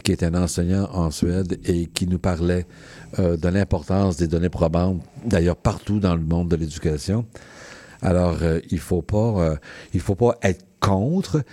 [0.03, 2.65] qui est un enseignant en Suède et qui nous parlait
[3.19, 7.25] de l'importance des données probantes, d'ailleurs partout dans le monde de l'éducation.
[8.01, 9.55] Alors, euh, il faut pas, euh,
[9.93, 11.43] il faut pas être contre.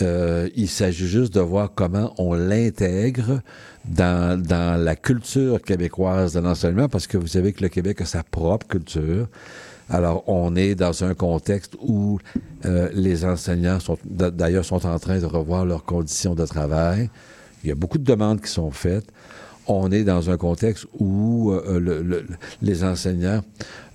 [0.00, 3.40] il s'agit juste de voir comment on l'intègre
[3.84, 8.04] dans, dans la culture québécoise de l'enseignement, parce que vous savez que le Québec a
[8.04, 9.28] sa propre culture.
[9.88, 12.18] Alors, on est dans un contexte où
[12.64, 17.08] les enseignants sont, d'ailleurs, sont en train de revoir leurs conditions de travail.
[17.62, 19.06] Il y a beaucoup de demandes qui sont faites
[19.66, 22.22] on est dans un contexte où euh,
[22.62, 23.42] les enseignants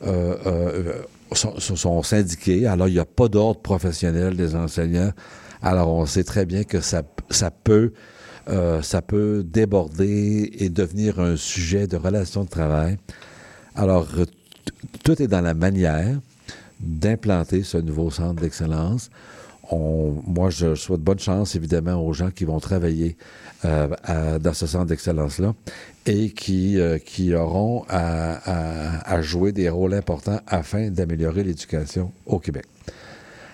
[0.05, 0.93] euh,
[1.31, 2.67] euh, sont, syndiqués.
[2.67, 5.11] Alors, il n'y a pas d'ordre professionnel des enseignants.
[5.61, 7.93] Alors, on sait très bien que ça, ça peut
[8.81, 12.97] ça peut déborder et devenir un sujet de relation de travail.
[13.75, 14.07] Alors,
[15.03, 16.19] tout est dans la manière
[16.79, 19.09] d'implanter ce nouveau centre d'excellence.
[19.71, 23.17] moi, je souhaite bonne chance, évidemment, aux gens qui vont travailler
[23.65, 25.53] euh, dans ce centre d'excellence-là
[26.05, 32.63] et qui, euh, qui auront à, jouer des rôles importants afin d'améliorer l'éducation au Québec.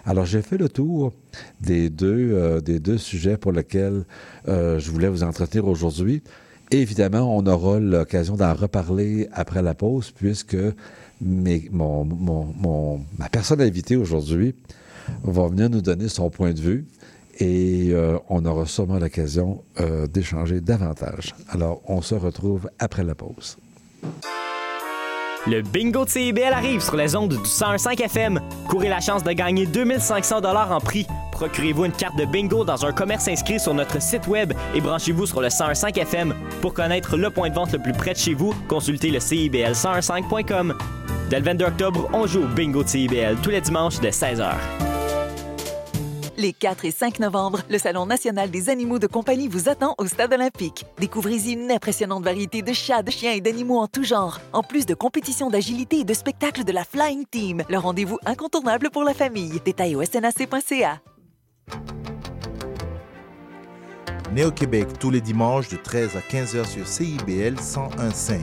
[0.05, 1.11] Alors, j'ai fait le tour
[1.59, 4.05] des deux, euh, des deux sujets pour lesquels
[4.45, 6.21] je voulais vous entretenir aujourd'hui.
[6.69, 10.57] Évidemment, on aura l'occasion d'en reparler après la pause, puisque
[11.19, 14.53] mes, mon, mon, ma personne invitée aujourd'hui
[15.23, 16.85] va venir nous donner son point de vue
[17.39, 21.35] et euh, on aura sûrement l'occasion euh, d'échanger davantage.
[21.49, 23.57] Alors, on se retrouve après la pause.
[25.47, 28.41] Le bingo de CIBL arrive sur les ondes du 101.5 FM.
[28.67, 31.05] Courez la chance de gagner 2500 dollars en prix.
[31.33, 35.27] Procurez-vous une carte de bingo dans un commerce inscrit sur notre site web et branchez-vous
[35.27, 36.33] sur le 101.5 FM.
[36.61, 40.73] Pour connaître le point de vente le plus près de chez vous, consultez le CIBL101.5.com.
[41.29, 44.55] Dès le 22 octobre, on joue au bingo de CIBL tous les dimanches de 16h.
[46.37, 50.05] Les 4 et 5 novembre, le Salon national des animaux de compagnie vous attend au
[50.05, 50.85] Stade olympique.
[50.99, 54.85] Découvrez-y une impressionnante variété de chats, de chiens et d'animaux en tout genre, en plus
[54.85, 57.63] de compétitions d'agilité et de spectacles de la Flying Team.
[57.69, 59.61] Le rendez-vous incontournable pour la famille.
[59.63, 60.99] Détails au snac.ca.
[64.33, 68.39] Néo-Québec tous les dimanches de 13 à 15h sur CIBL 101.5.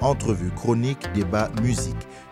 [0.00, 1.94] Entrevue, chronique, débat, musique.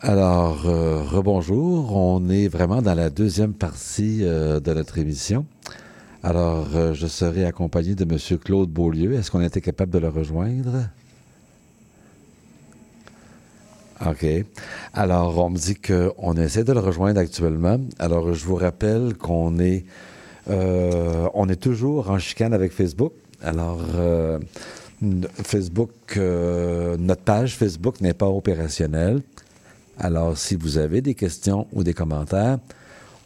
[0.00, 1.96] Alors, euh, rebonjour.
[1.96, 5.44] On est vraiment dans la deuxième partie euh, de notre émission.
[6.22, 8.38] Alors, euh, je serai accompagné de M.
[8.38, 9.14] Claude Beaulieu.
[9.14, 10.88] Est-ce qu'on était capable de le rejoindre?
[14.06, 14.24] OK.
[14.94, 17.80] Alors, on me dit qu'on essaie de le rejoindre actuellement.
[17.98, 19.84] Alors, je vous rappelle qu'on est,
[20.48, 23.14] est toujours en chicane avec Facebook.
[23.42, 23.80] Alors,
[25.44, 29.22] Facebook, notre page Facebook n'est pas opérationnelle.
[30.00, 32.58] Alors, si vous avez des questions ou des commentaires,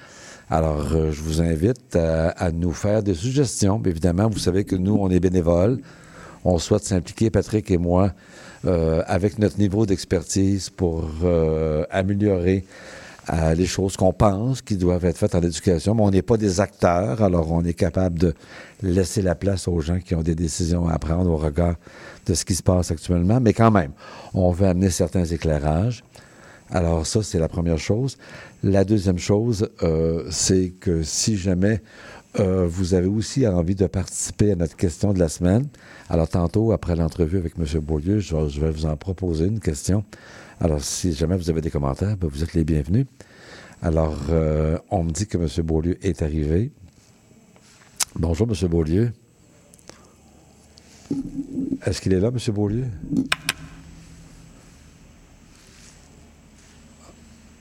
[0.50, 3.82] Alors, euh, je vous invite à, nous faire des suggestions.
[3.86, 5.80] Évidemment, vous savez que nous, on est bénévoles.
[6.43, 8.12] On souhaite s'impliquer, Patrick et moi,
[8.65, 12.65] euh, avec notre niveau d'expertise pour euh, améliorer
[13.56, 16.60] les choses qu'on pense qui doivent être faites en éducation, mais on n'est pas des
[16.60, 18.34] acteurs, alors on est capable de
[18.82, 21.76] laisser la place aux gens qui ont des décisions à prendre au regard
[22.26, 23.92] de ce qui se passe actuellement, mais quand même,
[24.34, 26.04] on veut amener certains éclairages.
[26.70, 28.18] Alors ça, c'est la première chose.
[28.64, 31.82] La deuxième chose, euh, c'est que si jamais
[32.40, 35.68] euh, vous avez aussi envie de participer à notre question de la semaine,
[36.10, 37.80] alors tantôt, après l'entrevue avec M.
[37.80, 40.04] Beaulieu, je, vais vous en proposer une question.
[40.63, 43.06] Alors, si jamais vous avez des commentaires, ben, vous êtes les bienvenus.
[43.82, 45.45] Alors, euh, on me dit que M.
[45.65, 46.71] Beaulieu est arrivé.
[48.15, 48.69] Bonjour, M.
[48.69, 49.12] Beaulieu.
[51.86, 52.54] Est-ce qu'il est là, M.
[52.54, 52.86] Beaulieu?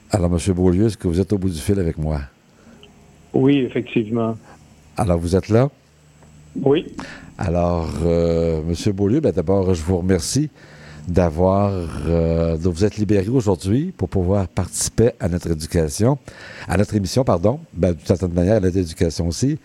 [0.09, 0.53] Alors, M.
[0.53, 2.21] Beaulieu, est-ce que vous êtes au bout du fil avec moi?
[3.33, 4.37] Oui, effectivement.
[4.95, 5.69] Alors, vous êtes là?
[6.55, 6.95] Oui.
[7.37, 8.93] Alors, euh, M.
[8.93, 10.49] Beaulieu, ben, d'abord, je vous remercie
[11.07, 11.71] d'avoir,
[12.07, 16.17] euh, de vous être libéré aujourd'hui pour pouvoir participer à notre éducation,
[16.67, 19.59] à notre émission, pardon, ben, d'une certaine manière à notre éducation aussi.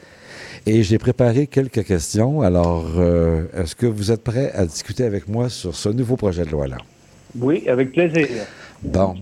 [0.66, 2.42] Et j'ai préparé quelques questions.
[2.42, 6.44] Alors, euh, est-ce que vous êtes prêt à discuter avec moi sur ce nouveau projet
[6.44, 6.79] de loi-là?
[7.38, 8.29] Oui, avec plaisir.
[8.83, 9.14] Bon.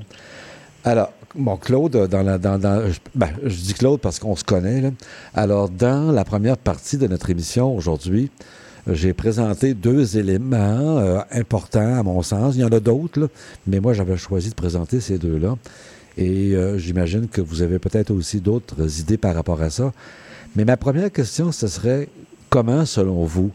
[0.85, 4.81] Alors, bon, Claude, dans la, dans, dans ben, je dis Claude parce qu'on se connaît.
[4.81, 4.91] Là.
[5.35, 8.31] Alors, dans la première partie de notre émission aujourd'hui,
[8.87, 12.55] j'ai présenté deux éléments euh, importants à mon sens.
[12.55, 13.29] Il y en a d'autres,
[13.67, 15.57] mais moi j'avais choisi de présenter ces deux-là.
[16.17, 19.93] Et euh, j'imagine que vous avez peut-être aussi d'autres idées par rapport à ça.
[20.55, 22.09] Mais ma première question, ce serait
[22.49, 23.51] comment, selon vous,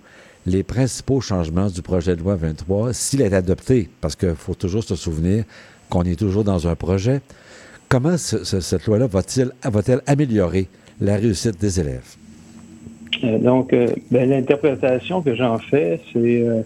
[0.46, 4.84] les principaux changements du projet de loi 23, s'il est adopté, parce qu'il faut toujours
[4.84, 5.46] se souvenir
[5.90, 7.22] qu'on est toujours dans un projet,
[7.90, 10.68] comment cette loi-là va-t-elle va améliorer
[11.00, 12.21] la réussite des élèves?
[13.24, 16.62] Euh, donc, euh, ben, l'interprétation que j'en fais, c'est euh,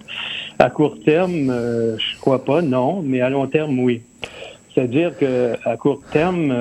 [0.60, 1.52] à court terme,
[1.98, 4.02] je crois pas, non, mais à long terme, oui.
[4.74, 6.54] C'est-à-dire qu'à court terme,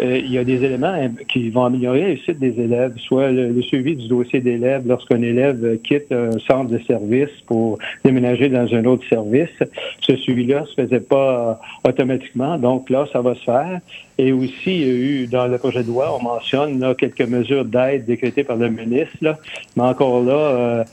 [0.00, 0.96] euh, euh, il y a des éléments
[1.28, 5.78] qui vont améliorer la réussite des élèves, soit le, suivi du dossier d'élèves lorsqu'un élève
[5.82, 9.50] quitte un centre de service pour déménager dans un autre service.
[10.00, 13.80] Ce suivi-là se faisait pas automatiquement, donc là, ça va se faire.
[14.18, 17.22] Et aussi, il y a eu, dans le projet de loi, on mentionne là, quelques
[17.22, 19.38] mesures d'aide décrétées par le ministre, là,
[19.76, 20.84] mais encore là, euh,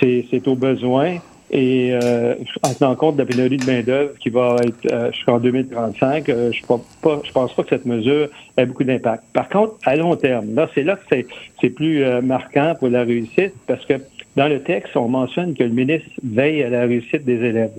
[0.00, 1.18] c'est au besoin.
[1.50, 2.34] Et euh,
[2.64, 6.50] en tenant compte de la pénurie de main-d'œuvre qui va être euh, jusqu'en 2035, euh,
[6.52, 9.22] je ne pense pas que cette mesure ait beaucoup d'impact.
[9.32, 11.24] Par contre, à long terme, là, c'est là que
[11.60, 13.94] c'est plus euh, marquant pour la réussite parce que
[14.34, 17.70] dans le texte, on mentionne que le ministre veille à la réussite des élèves.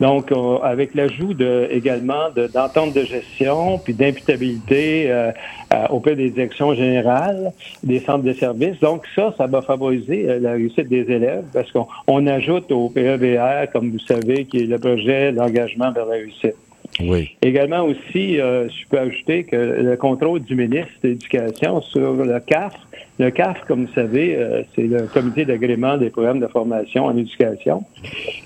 [0.00, 5.30] Donc, euh, avec l'ajout de, également d'entente de, gestion, puis d'imputabilité euh,
[5.74, 8.80] euh, auprès des directions générales, des centres de services.
[8.80, 13.70] Donc, ça, ça va favoriser la réussite des élèves parce qu'on on ajoute au PEVR,
[13.72, 16.56] comme vous savez, qui est le projet d'engagement vers la réussite.
[17.00, 17.36] Oui.
[17.42, 22.74] Également aussi, je peux ajouter que le contrôle du ministre de l'Éducation sur le CAF,
[23.20, 27.16] le CAF, comme vous savez, euh, c'est le comité d'agrément des programmes de formation en
[27.16, 27.84] éducation.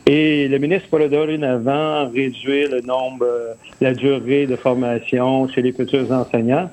[0.05, 5.73] Et le ministre pourra dorénavant réduire le nombre, euh, la durée de formation chez les
[5.73, 6.69] futurs enseignants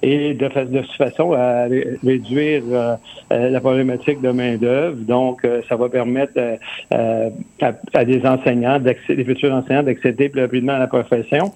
[0.00, 1.66] et de, de façon à
[2.02, 2.96] réduire euh,
[3.30, 4.96] la problématique de main-d'œuvre.
[4.96, 6.40] Donc, ça va permettre
[6.90, 11.52] à, des enseignants, des futurs enseignants, d'accéder plus rapidement à la profession.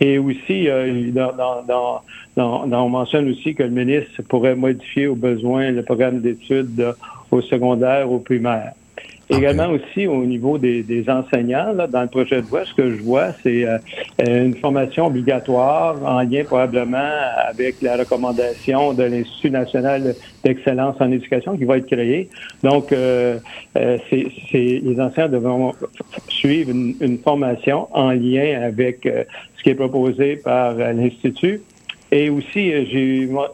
[0.00, 0.68] Et aussi,
[1.12, 2.02] dans,
[2.36, 6.94] dans, on mentionne aussi que le ministre pourrait modifier au besoin le programme d'études
[7.30, 8.72] au secondaire, au primaire.
[9.30, 13.02] Également aussi au niveau des, enseignants, là, dans le projet de loi, ce que je
[13.02, 13.76] vois, c'est euh,
[14.26, 17.10] une formation obligatoire en lien probablement
[17.46, 22.30] avec la recommandation de l'Institut national d'excellence en éducation qui va être créé.
[22.62, 23.38] Donc, euh,
[23.76, 25.74] euh les enseignants devront
[26.28, 29.24] suivre une, une, formation en lien avec euh,
[29.58, 31.60] ce qui est proposé par l'Institut.
[32.10, 32.84] Et aussi, euh,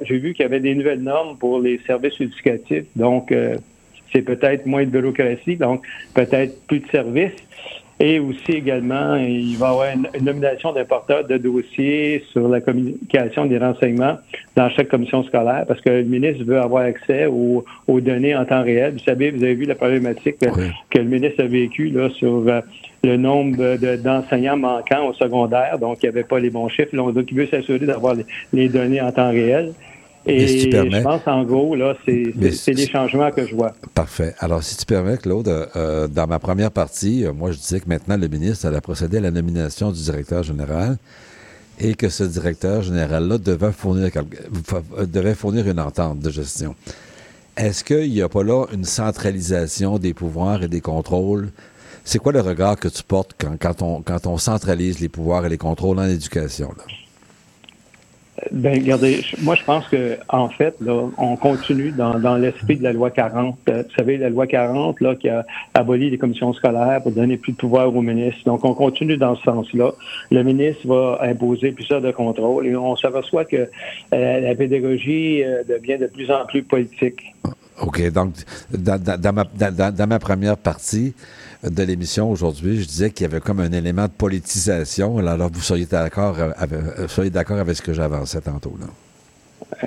[0.02, 2.84] j'ai vu qu'il y avait des nouvelles normes pour les services éducatifs.
[2.94, 3.56] Donc, euh,
[4.12, 5.84] c'est peut-être moins de bureaucratie, donc
[6.14, 7.32] peut-être plus de services.
[8.00, 12.60] Et aussi également, il va y avoir une, nomination d'un porteur de dossier sur la
[12.60, 14.16] communication des renseignements
[14.56, 18.64] dans chaque commission scolaire parce que le ministre veut avoir accès aux, données en temps
[18.64, 18.94] réel.
[18.94, 22.60] Vous savez, vous avez vu la problématique que le ministre a vécue là, sur euh,
[23.04, 26.94] le nombre d'enseignants manquants au secondaire, donc il n'y avait pas les bons chiffres.
[26.96, 28.14] donc, il veut s'assurer d'avoir
[28.52, 29.72] les, données en temps réel.
[30.26, 33.72] Et je pense, en gros, là, c'est les changements que je vois.
[33.94, 34.34] Parfait.
[34.38, 37.88] Alors, si tu permets, Claude, euh, dans ma première partie, euh, moi, je disais que
[37.88, 40.96] maintenant, le ministre allait procéder à la nomination du directeur général
[41.78, 44.10] et que ce directeur général-là devait fournir,
[45.06, 46.74] devait fournir une entente de gestion.
[47.56, 51.50] Est-ce qu'il n'y a pas là une centralisation des pouvoirs et des contrôles
[52.04, 55.44] c'est quoi le regard que tu portes quand, quand, on, quand on centralise les pouvoirs
[55.46, 56.68] et les contrôles en éducation?
[56.76, 56.84] Là?
[58.50, 62.82] Ben, regardez, moi, je pense que en fait, là, on continue dans, dans l'esprit de
[62.82, 63.56] la loi 40.
[63.68, 67.36] Euh, vous savez, la loi 40, là, qui a aboli les commissions scolaires pour donner
[67.36, 68.40] plus de pouvoir au ministre.
[68.44, 69.92] Donc, on continue dans ce sens-là.
[70.30, 73.68] Le ministre va imposer plus ça de contrôle et on s'aperçoit que
[74.12, 77.34] euh, la pédagogie euh, devient de plus en plus politique.
[77.80, 78.10] OK.
[78.12, 78.34] Donc,
[78.72, 81.14] dans, dans, ma, dans, dans ma première partie,
[81.70, 85.18] de l'émission aujourd'hui, je disais qu'il y avait comme un élément de politisation.
[85.18, 88.86] Alors, vous seriez d'accord avec, euh, seriez d'accord avec ce que j'avançais tantôt, là?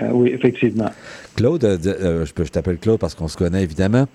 [0.02, 0.90] Euh, oui, effectivement.
[1.36, 4.08] Claude, euh, je, je t'appelle Claude parce qu'on se connaît évidemment.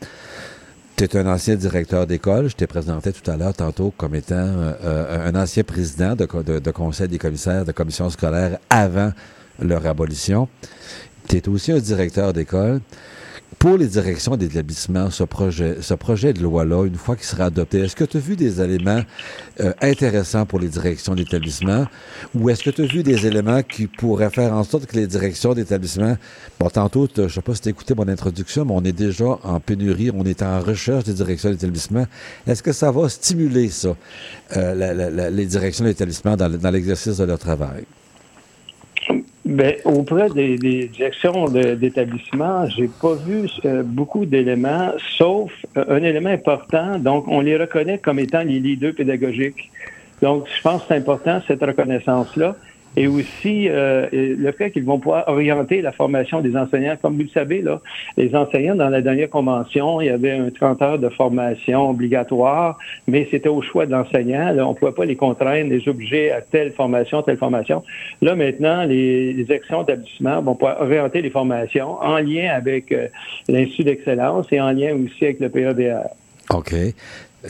[0.97, 2.49] Tu es un ancien directeur d'école.
[2.49, 7.09] Je t'ai présenté tout à l'heure, tantôt, comme étant un ancien président de, de, conseil
[7.09, 9.13] des commissaires de commissions scolaires avant
[9.61, 10.49] leur abolition.
[11.29, 12.81] Tu es aussi un directeur d'école
[13.63, 17.79] pour les directions d'établissement, ce projet, ce projet de loi-là, une fois qu'il sera adopté,
[17.79, 19.03] est-ce que tu as vu des éléments
[19.61, 21.87] euh, intéressants pour les directions d'établissement?
[22.35, 25.07] Ou est-ce que tu as vu des éléments qui pourraient faire en sorte que les
[25.07, 26.17] directions d'établissement,
[26.59, 29.39] bon, tantôt, je sais pas si tu as écouté mon introduction, mais on est déjà
[29.45, 32.07] en pénurie, on est en recherche des directions d'établissement.
[32.49, 33.95] Est-ce que ça va stimuler ça,
[34.57, 37.85] euh, les directions d'établissement dans l'exercice de leur travail?
[39.45, 46.03] Ben, auprès des, des directions d'établissement, j'ai pas vu euh, beaucoup d'éléments, sauf euh, un
[46.03, 46.99] élément important.
[46.99, 49.71] Donc, on les reconnaît comme étant les leaders pédagogiques.
[50.23, 52.55] Donc, je pense que c'est important cette reconnaissance-là
[52.97, 56.97] et aussi euh, le fait qu'ils vont pouvoir orienter la formation des enseignants.
[57.01, 57.81] Comme vous le savez, là,
[58.17, 62.79] les enseignants, dans la dernière convention, il y avait un 30 heures de formation obligatoire,
[63.07, 64.55] mais c'était au choix de l'enseignant.
[64.59, 67.83] On ne pouvait pas les contraindre, les obliger à telle formation, telle formation.
[68.21, 73.09] Là, maintenant, les, les actions d'établissement vont pouvoir orienter les formations en lien avec euh,
[73.49, 76.09] l'Institut d'excellence et en lien aussi avec le PABR.
[76.51, 76.75] OK.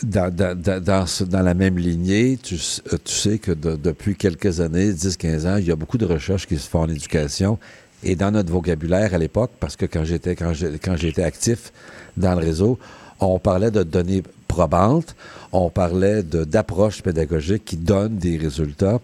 [0.02, 5.56] Dans, dans, dans, la même lignée, tu, tu sais que depuis quelques années, 10-15 ans,
[5.58, 7.58] il y a beaucoup de recherches qui se font en éducation.
[8.02, 11.72] Et dans notre vocabulaire à l'époque, parce que quand j'étais quand j'étais actif
[12.16, 12.78] dans le réseau,
[13.20, 15.14] on parlait de données probantes,
[15.52, 19.00] on parlait d'approches pédagogiques qui donnent des résultats.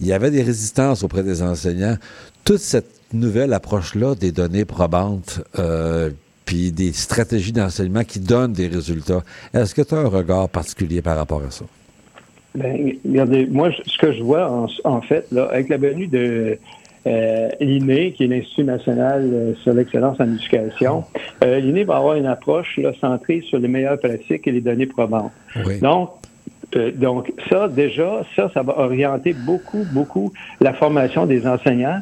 [0.00, 1.96] Il y avait des résistances auprès des enseignants.
[2.44, 6.10] Toute cette nouvelle approche-là des données probantes, euh,
[6.50, 9.22] puis des stratégies d'enseignement qui donnent des résultats.
[9.54, 11.64] Est-ce que tu as un regard particulier par rapport à ça?
[12.56, 12.74] Bien,
[13.08, 14.50] regardez, moi, ce que je vois,
[14.82, 16.58] en, fait, là, avec la venue de
[17.06, 21.04] euh, l'INE, qui est l'Institut national euh, sur l'excellence en éducation,
[21.44, 24.86] euh, l'INE va avoir une approche là, centrée sur les meilleures pratiques et les données
[24.86, 25.30] probantes.
[25.80, 26.10] Donc,
[26.74, 32.00] euh, donc ça, déjà, ça, ça va orienter beaucoup, beaucoup la formation des enseignants.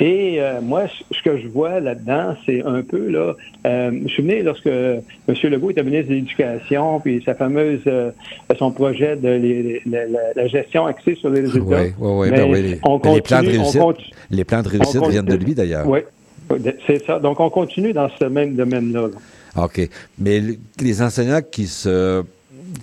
[0.00, 3.34] Et euh, moi, ce que je vois là-dedans, c'est un peu là.
[3.66, 5.02] Euh, je me souviens lorsque M.
[5.28, 8.10] Legault était ministre de l'Éducation, puis sa fameuse euh,
[8.58, 11.82] son projet de la, gestion axée sur les résultats.
[11.82, 12.30] Oui, oui, oui.
[12.30, 13.82] Ben les, plans de réussite,
[14.30, 15.86] les plans de réussite viennent de lui d'ailleurs.
[15.86, 16.00] Oui,
[16.86, 17.18] c'est ça.
[17.18, 19.08] Donc on continue dans ce même domaine-là.
[19.56, 19.86] OK.
[20.18, 20.42] Mais
[20.80, 22.24] les enseignants qui se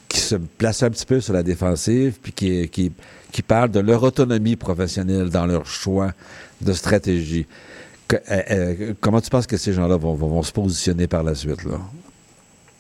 [0.08, 2.92] qui se placent un petit peu sur la défensive, puis qui, qui,
[3.32, 6.12] qui parlent de leur autonomie professionnelle dans leur choix
[6.62, 7.46] de stratégie.
[8.14, 8.18] Euh,
[8.52, 11.64] euh, comment tu penses que ces gens-là vont, se positionner par la suite?
[11.64, 11.80] Là?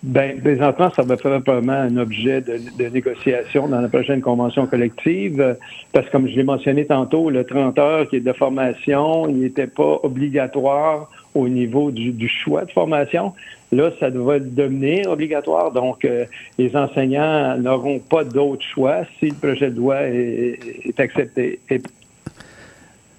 [0.03, 5.57] Bien, présentement, ça va faire probablement un objet de, négociation dans la prochaine convention collective,
[5.91, 9.67] parce que comme je l'ai mentionné tantôt, le 30 heures qui est de formation, n'était
[9.67, 13.33] pas obligatoire au niveau du, choix de formation.
[13.71, 15.71] Là, ça doit devenir obligatoire.
[15.71, 16.25] Donc, euh,
[16.57, 21.59] les enseignants n'auront pas d'autre choix si le projet de loi est, accepté.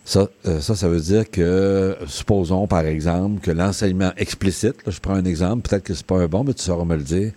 [0.08, 5.00] Ça, euh, ça, ça veut dire que, supposons par exemple que l'enseignement explicite, là, je
[5.00, 7.32] prends un exemple, peut-être que c'est pas un bon, mais tu sauras me le dire.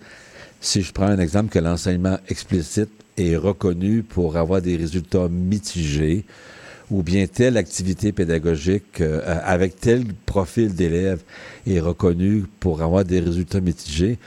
[0.62, 6.24] Si je prends un exemple que l'enseignement explicite est reconnu pour avoir des résultats mitigés,
[6.90, 11.20] ou bien telle activité pédagogique euh, avec tel profil d'élèves
[11.66, 14.18] est reconnue pour avoir des résultats mitigés,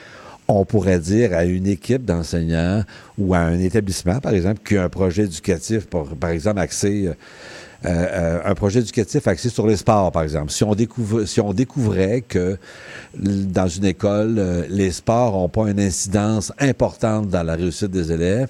[0.47, 2.83] on pourrait dire à une équipe d'enseignants
[3.17, 7.09] ou à un établissement, par exemple, qui a un projet éducatif, pour, par exemple, axé
[7.86, 10.49] euh, euh, un projet éducatif axé sur les sports, par exemple.
[10.49, 12.57] Si on, découvrait que
[13.13, 18.11] dans une école, euh, les sports n'ont pas une incidence importante dans la réussite des
[18.11, 18.49] élèves,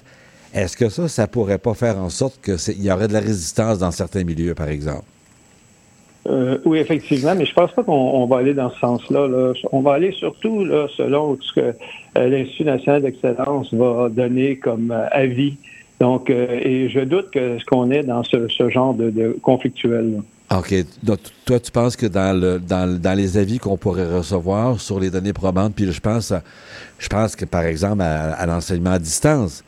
[0.54, 3.78] est-ce que ça, ça pourrait pas faire en sorte qu'il y aurait de la résistance
[3.78, 5.04] dans certains milieux, par exemple?
[6.64, 9.52] oui, effectivement, mais je pense pas qu'on va aller dans ce sens-là.
[9.70, 10.66] On va aller surtout
[10.96, 11.74] selon ce que
[12.18, 15.56] l'Institut national d'excellence va donner comme avis
[16.00, 20.22] donc, euh, et je doute que ce qu'on est dans ce, genre de, conflictuel.
[20.54, 20.74] OK.
[21.02, 25.00] Donc, toi, tu penses que dans, le, dans, dans les avis qu'on pourrait recevoir sur
[25.00, 26.32] les données probantes, puis je pense,
[26.98, 29.64] je pense que, par exemple, à, l'enseignement à distance,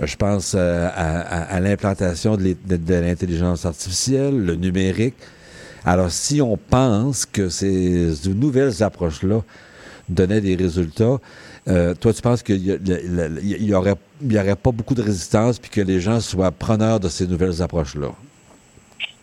[0.00, 2.54] je pense euh, à, l'implantation de
[2.94, 5.16] l'intelligence artificielle, le numérique.
[5.84, 9.42] Alors, si on pense que ces nouvelles approches-là
[10.08, 11.18] donnaient des résultats,
[11.68, 13.94] euh, toi, tu penses qu'il n'y aurait,
[14.34, 18.08] aurait pas beaucoup de résistance puis que les gens soient preneurs de ces nouvelles approches-là?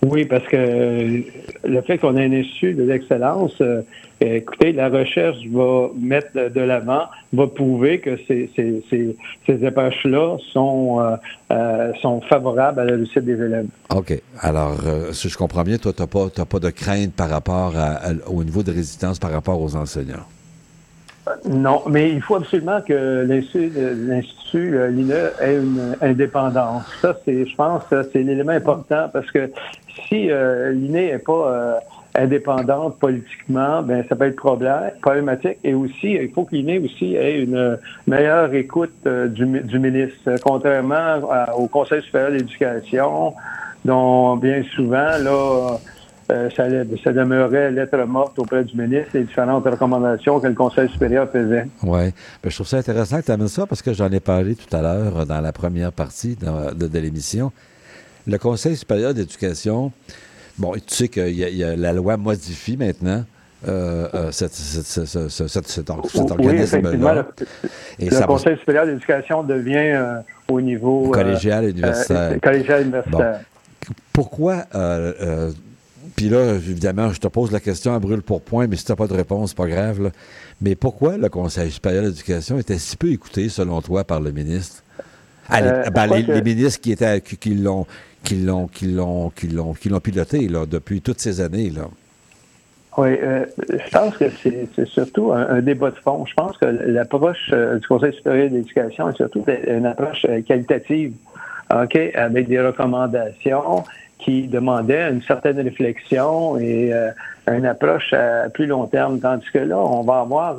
[0.01, 1.21] Oui, parce que euh,
[1.65, 3.81] le fait qu'on ait un institut de l'excellence, euh,
[4.21, 8.81] écoutez, la recherche va mettre de l'avant, va prouver que ces, ces,
[9.45, 11.01] ces, approches-là sont,
[12.01, 13.67] sont favorables à la réussite des élèves.
[13.93, 14.13] OK.
[14.39, 14.77] Alors,
[15.11, 17.73] si je comprends bien, toi, tu n'as pas, pas de crainte par rapport
[18.27, 20.25] au niveau de résistance par rapport aux enseignants?
[21.45, 26.83] Non, mais il faut absolument que l'Institut, euh, l'INE, ait une indépendance.
[27.01, 29.51] Ça, c'est, je pense, c'est l'élément important parce que
[30.07, 31.73] si euh, l'INE n'est pas euh,
[32.15, 34.35] indépendante politiquement, ben ça peut être
[35.01, 35.57] problématique.
[35.63, 37.77] Et aussi, il faut que l'INE aussi ait une
[38.07, 41.19] meilleure écoute du, du, ministre, contrairement
[41.57, 43.33] au Conseil supérieur de l'éducation,
[43.85, 45.77] dont bien souvent, là,
[46.31, 46.65] euh, ça,
[47.03, 51.65] ça, demeurait lettre morte auprès du ministre et différentes recommandations que le Conseil supérieur faisait.
[51.81, 52.11] Oui.
[52.43, 54.75] Ben, je trouve ça intéressant que tu amènes ça parce que j'en ai parlé tout
[54.75, 57.51] à l'heure dans la première partie de, l'émission.
[58.27, 59.91] Le Conseil supérieur d'éducation,
[60.59, 63.23] bon, tu sais que y a, la loi modifie maintenant.
[63.67, 64.53] Euh, euh, cet,
[66.29, 67.27] organisme-là.
[67.99, 72.39] Le, Conseil supérieur d'éducation devient au niveau collégial universitaire.
[72.39, 73.41] collégial universitaire.
[74.13, 74.63] Pourquoi
[76.15, 78.91] puis là, évidemment, je te pose la question à brûle pour point, mais si tu
[78.91, 80.11] n'as pas de réponse, pas grave.
[80.61, 84.31] Mais pourquoi le Conseil supérieur de l'éducation était si peu écouté, selon toi, par le
[84.31, 84.83] ministre?
[85.51, 87.87] Euh, ben, les, ministres qui étaient qui, l'ont
[88.23, 91.87] qui l'ont qui l'ont qui l'ont qui l'ont piloté là, depuis toutes ces années là.
[92.97, 96.25] Oui, euh, je pense que c'est surtout un, débat de fond.
[96.25, 101.13] Je pense que l'approche du Conseil supérieur de l'éducation est surtout une approche qualitative,
[101.73, 103.85] OK, avec des recommandations
[104.19, 106.93] qui demandaient une certaine réflexion et
[107.47, 109.19] une approche à plus long terme.
[109.19, 110.57] Tandis que là, on va avoir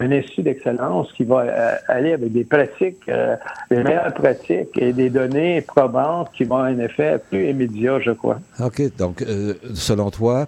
[0.00, 3.36] un institut d'excellence qui va euh, aller avec des pratiques, euh,
[3.70, 8.12] des meilleures pratiques et des données probantes qui vont avoir un effet plus immédiat, je
[8.12, 8.38] crois.
[8.60, 8.96] OK.
[8.96, 10.46] Donc, euh, selon toi,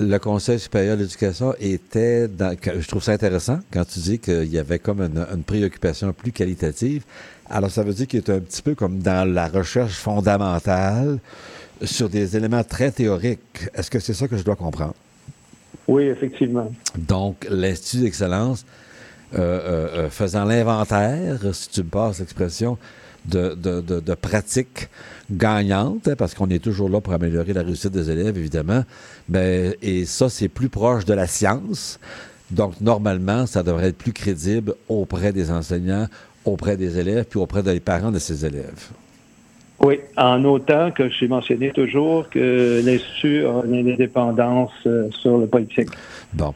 [0.00, 4.52] le Conseil supérieur de l'éducation était dans, je trouve ça intéressant quand tu dis qu'il
[4.52, 7.04] y avait comme une, préoccupation plus qualitative.
[7.48, 11.18] Alors, ça veut dire qu'il est un petit peu comme dans la recherche fondamentale
[11.82, 13.68] sur des éléments très théoriques.
[13.74, 14.94] Est-ce que c'est ça que je dois comprendre?
[15.88, 16.70] Oui, effectivement.
[16.96, 18.64] Donc, l'Institut d'excellence,
[19.34, 22.78] euh, euh, euh, faisant l'inventaire, si tu me passes l'expression,
[23.26, 24.88] de, de, pratiques
[25.30, 28.82] gagnantes, hein, parce qu'on est toujours là pour améliorer la réussite des élèves, évidemment.
[29.28, 32.00] Ben, et ça, c'est plus proche de la science.
[32.50, 36.06] Donc, normalement, ça devrait être plus crédible auprès des enseignants,
[36.44, 38.88] auprès des élèves, puis auprès des parents de ces élèves.
[39.82, 45.46] Oui, en autant que j'ai mentionné toujours que l'Institut a une indépendance euh, sur le
[45.46, 45.88] politique.
[46.34, 46.54] Bon.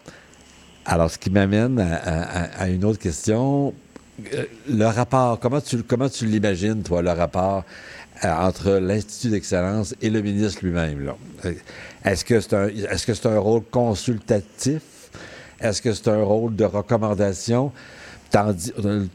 [0.85, 3.73] Alors, ce qui m'amène à, une autre question.
[4.35, 7.65] Euh, le rapport, comment tu, comment tu l'imagines, toi, le rapport
[8.23, 11.11] euh, entre l'Institut d'excellence et le ministre lui-même?
[12.05, 14.83] Est-ce que c'est un, est-ce que c'est un rôle consultatif?
[15.59, 17.73] Est-ce que c'est un rôle de recommandation?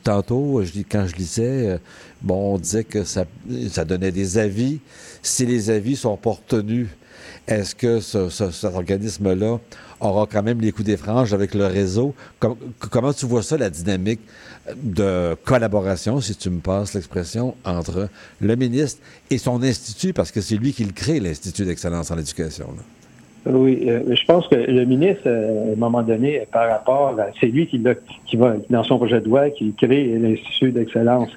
[0.04, 1.80] Tantôt, je, quand je lisais,
[2.22, 3.26] bon, on disait que ça,
[3.86, 4.80] donnait des avis.
[5.22, 6.88] Si les avis sont pas retenus,
[7.48, 9.60] est-ce que ce, cet organisme-là
[10.00, 12.14] aura quand même les coups des franges avec le réseau?
[12.80, 14.22] comment tu vois ça, la dynamique
[14.76, 18.10] de collaboration, si tu me passes l'expression, entre
[18.40, 22.18] le ministre et son institut, parce que c'est lui qui le crée, l'Institut d'excellence en
[22.18, 22.68] éducation?
[23.46, 27.48] Oui, euh, je pense que le ministre, euh, à un moment donné, par rapport, c'est
[27.48, 27.82] lui qui,
[28.26, 31.30] qui va, dans son projet de loi, qui crée l'Institut d'excellence.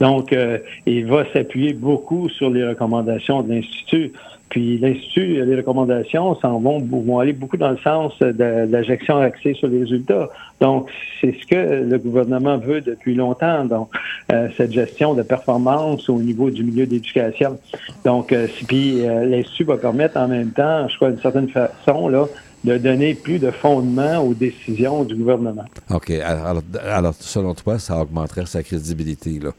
[0.00, 4.12] Donc, euh, il va s'appuyer beaucoup sur les recommandations de l'Institut.
[4.48, 9.18] Puis l'Institut, les recommandations s'en vont, vont aller beaucoup dans le sens de, la gestion
[9.18, 10.28] axée sur les résultats.
[10.60, 10.88] Donc,
[11.20, 13.90] c'est ce que le gouvernement veut depuis longtemps, donc
[14.32, 17.58] euh, cette gestion de performance au niveau du milieu d'éducation.
[18.04, 22.08] Donc, euh, puis euh, l'Institut va permettre en même temps, je crois, d'une certaine façon,
[22.08, 22.26] là,
[22.64, 25.64] de donner plus de fondement aux décisions du gouvernement.
[25.90, 26.10] OK.
[26.10, 29.52] Alors, alors selon toi, ça augmenterait sa crédibilité, là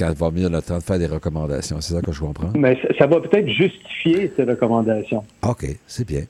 [0.00, 1.80] quand va venir le temps de faire des recommandations.
[1.80, 2.50] C'est ça que je comprends?
[2.56, 5.22] Mais ça, va peut-être justifier ces recommandations.
[5.42, 6.22] OK, c'est bien.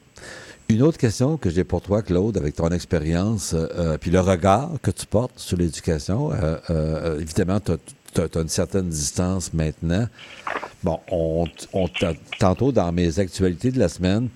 [0.68, 4.20] Une autre question que j'ai pour toi, Claude, avec ton expérience, euh, euh, puis le
[4.20, 10.06] regard que tu portes sur l'éducation, euh, évidemment, tu as, une certaine distance maintenant.
[10.82, 11.46] Bon, on,
[12.38, 14.28] tantôt dans mes actualités de la semaine,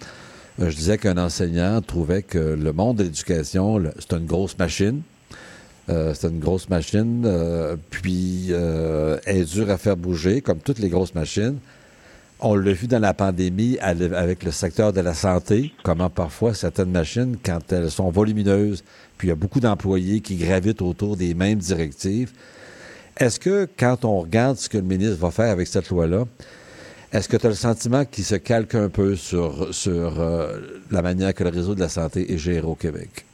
[0.59, 5.03] je disais qu'un enseignant trouvait que le monde de l'éducation, c'est une grosse machine.
[5.91, 10.59] Euh, c'est une grosse machine, euh, puis euh, elle est dure à faire bouger, comme
[10.59, 11.59] toutes les grosses machines.
[12.41, 16.91] On l'a vu dans la pandémie avec le secteur de la santé, comment parfois certaines
[16.91, 18.83] machines, quand elles sont volumineuses,
[19.19, 22.33] puis il y a beaucoup d'employés qui gravitent autour des mêmes directives.
[23.19, 26.25] Est-ce que quand on regarde ce que le ministre va faire avec cette loi-là,
[27.15, 30.12] est-ce que tu as le sentiment qu'il se calque un peu sur, sur
[30.91, 33.25] la manière que le réseau de la santé est géré au Québec?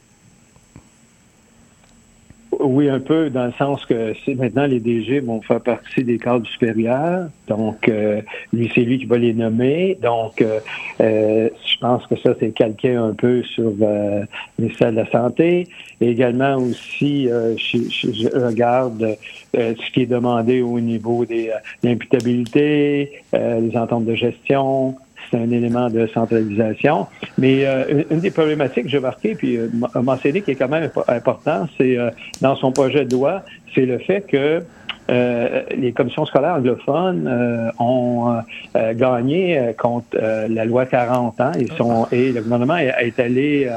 [2.63, 6.45] Oui, un peu, dans le sens que maintenant les DG vont faire partie des cadres
[6.45, 7.27] supérieurs.
[7.47, 8.21] Donc, euh,
[8.53, 9.97] lui, c'est lui qui va les nommer.
[10.01, 10.59] Donc, euh,
[11.01, 14.27] euh, je pense que ça, c'est calqué un peu sur le
[14.59, 15.67] ministère de la Santé.
[16.01, 19.17] Et également aussi, je, regarde
[19.53, 21.51] ce qui est demandé au niveau des
[21.83, 24.95] l'imputabilité, les ententes de gestion,
[25.29, 27.07] c'est un élément de centralisation.
[27.37, 29.67] Mais euh, une des problématiques que j'ai marqué, puis euh,
[30.01, 32.09] mentionné qui est quand même important, c'est euh,
[32.41, 33.43] dans son projet de loi,
[33.73, 34.63] c'est le fait que
[35.11, 38.41] euh, les commissions scolaires anglophones euh, ont
[38.75, 43.69] euh, gagné contre la loi 40 ans et, sont, et le gouvernement est, allé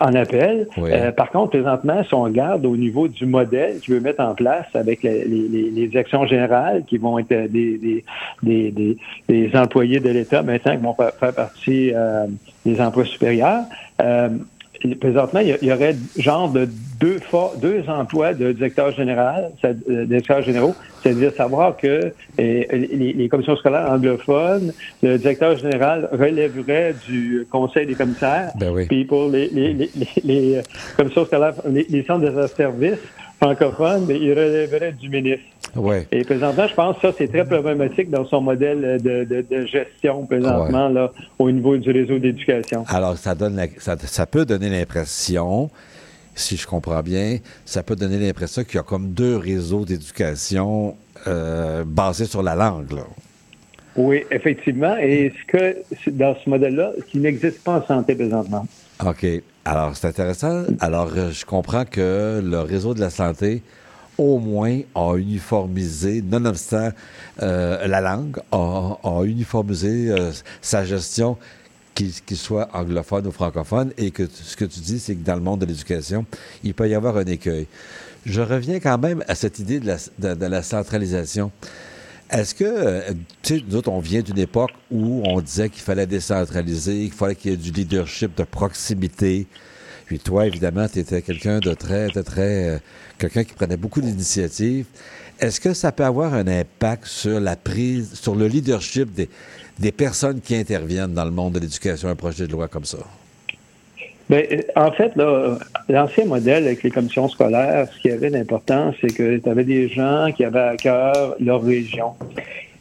[0.00, 0.68] en appel.
[1.16, 4.66] par contre, présentement, si on regarde au niveau du modèle qu'il veut mettre en place
[4.74, 8.04] avec les, les, les actions générales qui vont être des, des,
[8.42, 8.96] des,
[9.28, 11.92] des employés de l'État maintenant qui vont faire partie
[12.64, 13.64] des emplois supérieurs,
[15.00, 16.68] présentement, il y, aurait genre de
[17.00, 17.18] deux,
[17.60, 23.90] deux emplois de directeur général, euh, directeur généraux, c'est-à-dire savoir que euh, les, commissions scolaires
[23.90, 24.72] anglophones,
[25.02, 29.48] le directeur général relèverait du conseil des commissaires, ben puis pour les,
[30.24, 30.60] les,
[30.96, 32.98] commissions scolaires, les, centres de services
[33.40, 35.44] francophones, ben, il relèverait du ministre.
[35.74, 36.06] Ouais.
[36.12, 39.66] Et présentement, je pense que ça, c'est très problématique dans son modèle de, de, de
[39.66, 42.84] gestion présentement là, au niveau du réseau d'éducation.
[42.88, 45.70] Alors, ça, donne la- ça, ça peut donner l'impression,
[46.34, 50.94] si je comprends bien, ça peut donner l'impression qu'il y a comme deux réseaux d'éducation
[51.26, 52.92] euh, basés sur la langue.
[52.92, 53.04] Là.
[53.96, 54.96] Oui, effectivement.
[54.98, 55.76] Et ce que
[56.10, 58.66] dans ce modèle-là, qui n'existe pas en santé présentement.
[59.04, 59.26] OK.
[59.64, 60.64] Alors, c'est intéressant.
[60.80, 63.62] Alors, je comprends que le réseau de la santé,
[64.18, 66.90] au moins, a uniformisé, nonobstant
[67.42, 71.36] euh, la langue, a, a uniformisé euh, sa gestion,
[71.94, 75.34] qu'il qu'il soit anglophone ou francophone, et que ce que tu dis, c'est que dans
[75.34, 76.24] le monde de l'éducation,
[76.64, 77.66] il peut y avoir un écueil.
[78.24, 81.50] Je reviens quand même à cette idée de la, de- de la centralisation.
[82.30, 85.82] Est-ce que, euh, tu sais, nous autres, on vient d'une époque où on disait qu'il
[85.82, 89.46] fallait décentraliser, qu'il fallait qu'il y ait du leadership de proximité.
[90.12, 92.78] Puis toi, évidemment, tu étais quelqu'un de très, très, euh,
[93.18, 94.84] quelqu'un qui prenait beaucoup d'initiatives.
[95.40, 99.30] Est-ce que ça peut avoir un impact sur la prise, sur le leadership des,
[99.78, 102.98] des personnes qui interviennent dans le monde de l'éducation, un projet de loi comme ça?
[104.28, 105.12] Ben, euh, en fait,
[105.88, 109.88] l'ancien modèle avec les commissions scolaires, ce qui avait d'important, c'est que tu avais des
[109.88, 112.12] gens qui avaient à cœur leur région.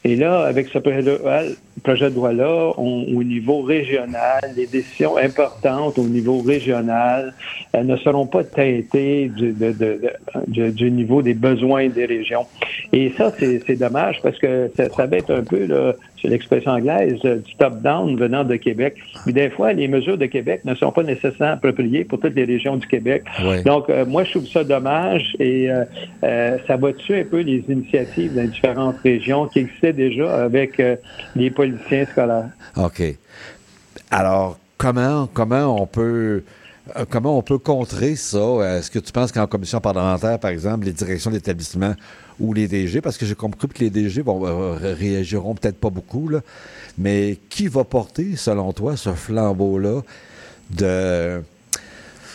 [0.03, 6.39] Et là, avec ce projet de loi-là, au niveau régional, les décisions importantes au niveau
[6.41, 7.33] régional
[7.73, 9.31] elles ne seront pas teintées
[10.47, 12.45] du, niveau des besoins des régions.
[12.91, 16.27] Et ça, c'est c'est dommage parce que ça, ça va être un peu, là, c'est
[16.27, 18.95] l'expression anglaise, euh, du top-down venant de Québec.
[19.25, 22.45] Mais des fois, les mesures de Québec ne sont pas nécessairement appropriées pour toutes les
[22.45, 23.23] régions du Québec.
[23.65, 25.83] Donc, euh, moi, je trouve ça dommage et euh,
[26.23, 30.43] euh, ça va tuer un peu les initiatives dans les différentes régions qui existaient déjà
[30.43, 30.81] avec
[31.35, 32.49] les politiciens scolaires.
[32.77, 33.01] OK.
[34.09, 36.43] Alors, comment, comment on peut.
[36.95, 38.39] Euh, Comment on peut contrer ça?
[38.77, 41.93] Est-ce que tu penses qu'en commission parlementaire, par exemple, les directions d'établissement
[42.39, 45.77] ou les DG, parce que j'ai compris que les DG vont, euh, ré- réagiront peut-être
[45.79, 46.29] pas beaucoup,
[46.97, 50.01] mais qui va porter, selon toi, ce flambeau-là
[50.71, 51.41] de,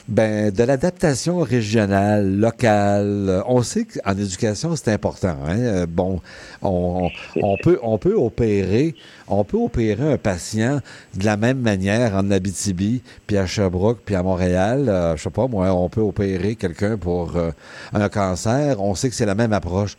[0.08, 3.26] ben, de l'adaptation régionale, locale?
[3.28, 5.36] Euh, On sait qu'en éducation, c'est important.
[5.46, 5.58] Hein?
[5.58, 6.20] Euh, Bon,
[6.62, 7.10] on,
[7.42, 8.94] on peut, on peut opérer,
[9.26, 10.80] on peut opérer un patient
[11.16, 14.88] de la même manière en Abitibi, puis à Sherbrooke, puis à Montréal.
[14.88, 17.50] Euh, je sais pas, moi, on peut opérer quelqu'un pour euh,
[17.92, 18.80] un cancer.
[18.80, 19.96] On sait que c'est la même approche.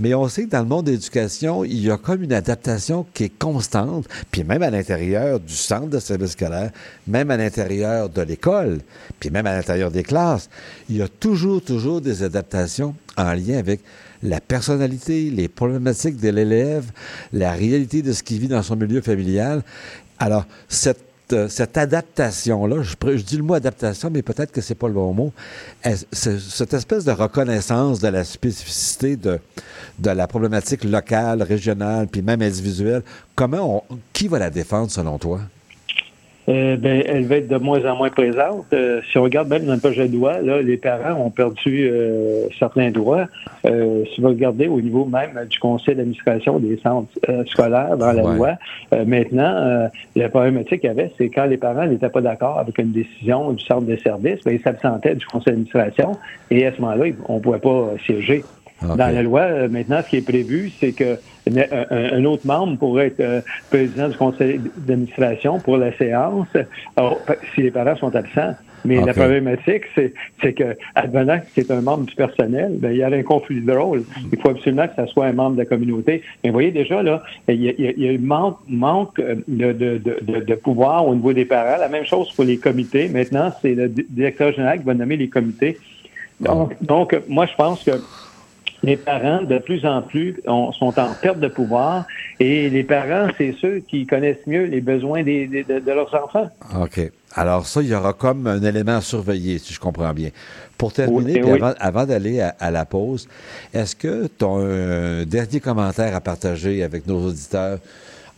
[0.00, 3.04] Mais on sait que dans le monde de l'éducation, il y a comme une adaptation
[3.12, 6.70] qui est constante, puis même à l'intérieur du centre de service scolaire,
[7.06, 8.80] même à l'intérieur de l'école,
[9.18, 10.48] puis même à l'intérieur des classes,
[10.88, 13.80] il y a toujours, toujours des adaptations en lien avec
[14.22, 16.90] la personnalité, les problématiques de l'élève,
[17.32, 19.62] la réalité de ce qu'il vit dans son milieu familial.
[20.18, 21.07] Alors, cette
[21.48, 25.32] cette adaptation-là, je, dis le mot adaptation, mais peut-être que c'est pas le bon mot,
[26.12, 29.38] cette espèce de reconnaissance de la spécificité de,
[29.98, 33.02] de la problématique locale, régionale, puis même individuelle,
[33.34, 35.40] comment on, qui va la défendre selon toi?
[36.48, 38.66] Euh, ben, elle va être de moins en moins présente.
[38.72, 41.88] Euh, si on regarde même dans le projet de loi, là, les parents ont perdu
[41.90, 43.26] euh, certains droits.
[43.66, 48.12] Euh, si vous regardez au niveau même du conseil d'administration des centres euh, scolaires dans
[48.12, 48.36] la Ouais.
[48.36, 48.50] loi,
[48.94, 52.58] euh, maintenant, euh, la problématique qu'il y avait, c'est quand les parents n'étaient pas d'accord
[52.58, 56.16] avec une décision du centre de service, ben, ils s'absentaient du conseil d'administration
[56.50, 58.44] et à ce moment-là, on ne pouvait pas siéger.
[58.82, 63.08] Dans la loi, euh, maintenant, ce qui est prévu, c'est que un, autre membre pourrait
[63.08, 66.48] être euh, président du conseil d'administration pour la séance
[66.96, 67.24] alors,
[67.54, 68.54] si les parents sont absents.
[68.84, 72.98] Mais la problématique, c'est, c'est que, advenant que c'est un membre du personnel, ben, il
[72.98, 74.04] y a un conflit de rôle.
[74.32, 76.22] Il faut absolument que ça soit un membre de la communauté.
[76.42, 79.72] Mais vous voyez déjà, là, il y a, il y a- manque, manque euh, de,
[79.72, 81.78] de, de, de- pouvoir au niveau des parents.
[81.78, 83.08] La même chose pour les comités.
[83.08, 85.80] Maintenant, c'est le di- directeur général qui va nommer les comités.
[86.40, 88.04] Donc, donc euh, moi, je pense que
[88.82, 92.06] les parents, de plus en plus, ont- sont en perte de pouvoir
[92.38, 96.14] et les parents, c'est ceux qui connaissent mieux les besoins des- des- de, de leurs
[96.14, 96.48] enfants.
[96.80, 97.00] OK.
[97.34, 100.30] Alors ça, il y aura comme un élément à surveiller, si je comprends bien.
[100.78, 101.58] Pour terminer, Oui, oui.
[101.60, 103.28] avant, avant d'aller à, à la pause,
[103.74, 107.80] est-ce que tu as un dernier commentaire à partager avec nos auditeurs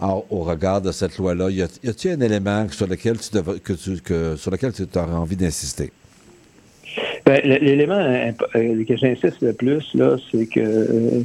[0.01, 1.51] en- au regard de cette loi-là?
[1.51, 3.31] Y a-t-il un élément sur lequel tu,
[3.63, 5.93] que tu, que, sur lequel tu auras envie d'insister?
[7.27, 11.23] Ben, L'élément euh, que j'insiste le plus, là, c'est que euh,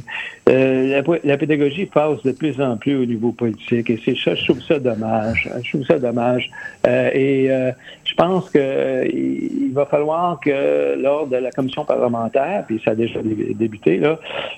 [0.48, 4.34] euh, la, la pédagogie passe de plus en plus au niveau politique et c'est ça,
[4.34, 5.50] je trouve ça dommage.
[5.62, 6.50] Je trouve ça dommage.
[6.86, 7.50] Et
[8.04, 12.92] je pense que euh, il va falloir que lors de la commission parlementaire, puis ça
[12.92, 14.00] a déjà débuté,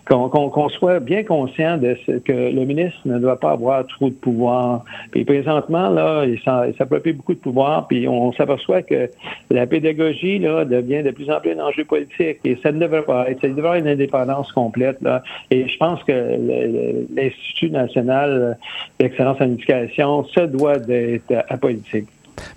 [0.04, 4.14] qu'on soit bien conscient de ce que le ministre ne doit pas avoir trop de
[4.14, 4.84] pouvoir.
[5.10, 6.40] Puis présentement, là, il
[6.76, 9.10] s'approprie beaucoup de pouvoir, puis on s'aperçoit que
[9.50, 13.02] la pédagogie là, devient de plus en plus un enjeu politique et ça ne devrait
[13.02, 13.40] pas être.
[13.40, 15.00] Ça devrait avoir une indépendance complète.
[15.02, 15.22] Là.
[15.50, 16.12] Et je pense que
[17.14, 18.58] l'Institut national
[18.98, 22.08] d'excellence en éducation, ça doit être apolitique.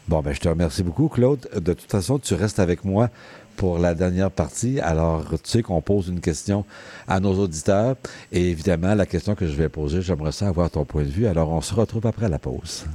[0.07, 1.47] Bon, ben, je te remercie beaucoup, Claude.
[1.55, 3.09] De toute façon, tu restes avec moi
[3.55, 4.80] pour la dernière partie.
[4.80, 6.65] Alors, tu sais qu'on pose une question
[7.07, 7.95] à nos auditeurs.
[8.32, 11.28] Et évidemment, la question que je vais poser, j'aimerais ça avoir ton point de vue.
[11.28, 12.86] Alors, on se retrouve après la pause.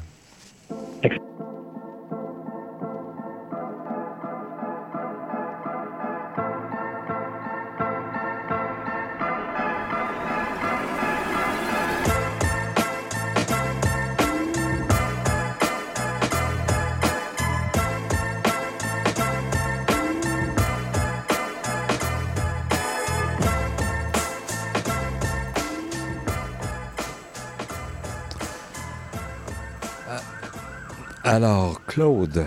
[31.36, 32.46] Alors, Claude,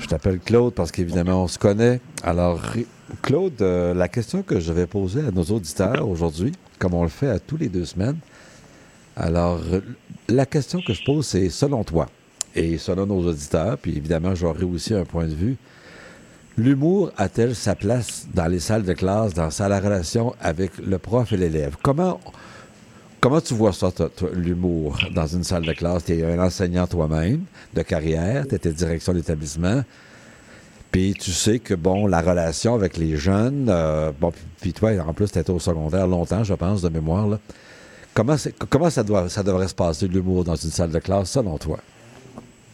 [0.00, 2.00] je t'appelle Claude parce qu'évidemment, on se connaît.
[2.22, 2.58] Alors,
[3.20, 7.10] Claude, euh, la question que je vais poser à nos auditeurs aujourd'hui, comme on le
[7.10, 8.16] fait à tous les deux semaines,
[9.14, 9.60] alors,
[10.26, 12.08] la question que je pose, c'est selon toi,
[12.54, 15.58] et selon nos auditeurs, puis évidemment, j'aurai aussi un point de vue,
[16.56, 21.30] l'humour a-t-elle sa place dans les salles de classe, dans sa relation avec le prof
[21.34, 21.76] et l'élève?
[21.82, 22.18] Comment
[23.24, 23.88] Comment tu vois ça,
[24.34, 26.04] l'humour, dans une salle de classe?
[26.04, 29.82] Tu es un enseignant toi-même de carrière, tu étais direction d'établissement.
[30.90, 35.14] Puis tu sais que, bon, la relation avec les jeunes, euh, bon, puis toi, en
[35.14, 37.38] plus, tu étais au secondaire longtemps, je pense, de mémoire.
[38.12, 38.36] Comment
[38.90, 41.78] ça, doit, ça devrait se passer, l'humour, dans une salle de classe, selon toi?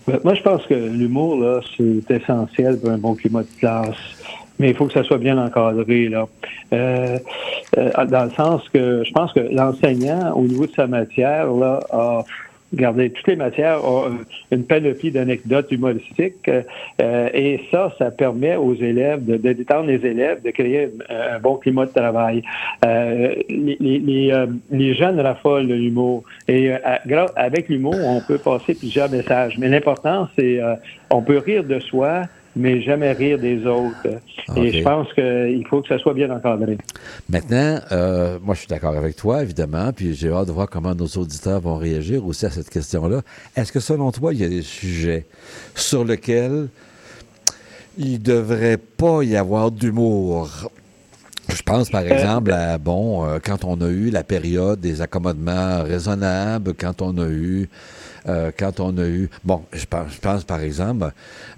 [0.08, 3.94] Ben, moi, je pense que l'humour, là, c'est essentiel pour un bon climat de classe
[4.60, 6.08] mais il faut que ça soit bien encadré.
[6.08, 6.28] Là.
[6.72, 7.18] Euh,
[7.78, 11.80] euh, dans le sens que je pense que l'enseignant, au niveau de sa matière, là,
[11.90, 12.24] a
[12.72, 14.04] Regardez, toutes les matières ont
[14.52, 20.40] une panoplie d'anecdotes humoristiques euh, et ça, ça permet aux élèves de, détendre les élèves,
[20.42, 22.44] de créer un, bon climat de travail.
[22.84, 26.72] Euh, les, les, euh, les, jeunes raffolent de l'humour et
[27.34, 29.58] avec l'humour, on peut passer plusieurs messages.
[29.58, 30.60] Mais l'important, c'est
[31.10, 32.22] on peut rire de soi,
[32.56, 34.20] mais jamais rire des autres.
[34.56, 36.78] Et je pense qu'il faut que ça soit bien encadré.
[37.28, 40.94] Maintenant, euh, moi, je suis d'accord avec toi, évidemment, puis j'ai hâte de voir comment
[40.94, 43.22] nos auditeurs vont réagir aussi à cette question-là.
[43.56, 45.26] Est-ce que, selon toi, il y a des sujets
[45.74, 46.68] sur lesquels
[47.96, 50.70] il ne devrait pas y avoir d'humour?
[51.48, 55.02] Je pense, par euh, exemple, à, bon, euh, quand on a eu la période des
[55.02, 57.68] accommodements raisonnables, quand on a eu
[58.28, 59.30] euh, quand on a eu...
[59.44, 61.12] Bon, je pense, par exemple,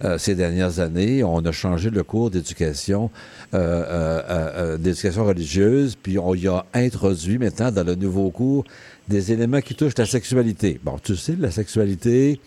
[0.04, 3.10] euh, ces dernières années, on a changé le cours d'éducation
[3.54, 8.64] euh, d'éducation religieuse, puis on y a introduit maintenant dans le nouveau cours
[9.08, 10.80] des éléments qui touchent la sexualité.
[10.82, 12.40] Bon, tu sais, la sexualité,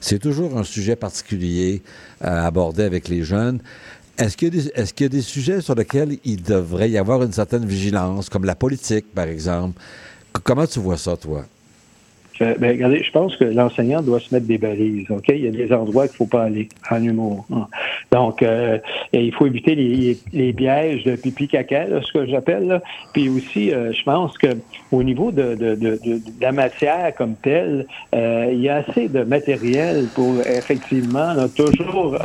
[0.00, 1.82] c'est toujours un sujet particulier
[2.20, 3.60] à aborder avec les jeunes.
[4.18, 7.32] Est-ce qu'il, est-ce qu'il y a des sujets sur lesquels il devrait y avoir une
[7.32, 9.80] certaine vigilance, comme la politique, par exemple?
[10.44, 11.44] comment tu vois ça, toi?
[12.40, 15.10] Ben, regardez, je pense que l'enseignant doit se mettre des balises.
[15.10, 17.44] Ok, il y a des endroits qu'il ne faut pas aller en humour.
[17.52, 17.66] Hein.
[18.12, 18.78] Donc, euh,
[19.12, 22.80] il faut éviter les, pièges de pipi caca, ce que j'appelle.
[23.12, 24.48] Puis aussi, euh, je pense que
[24.90, 25.78] au niveau de,
[26.40, 32.16] la matière comme telle, euh, il y a assez de matériel pour effectivement toujours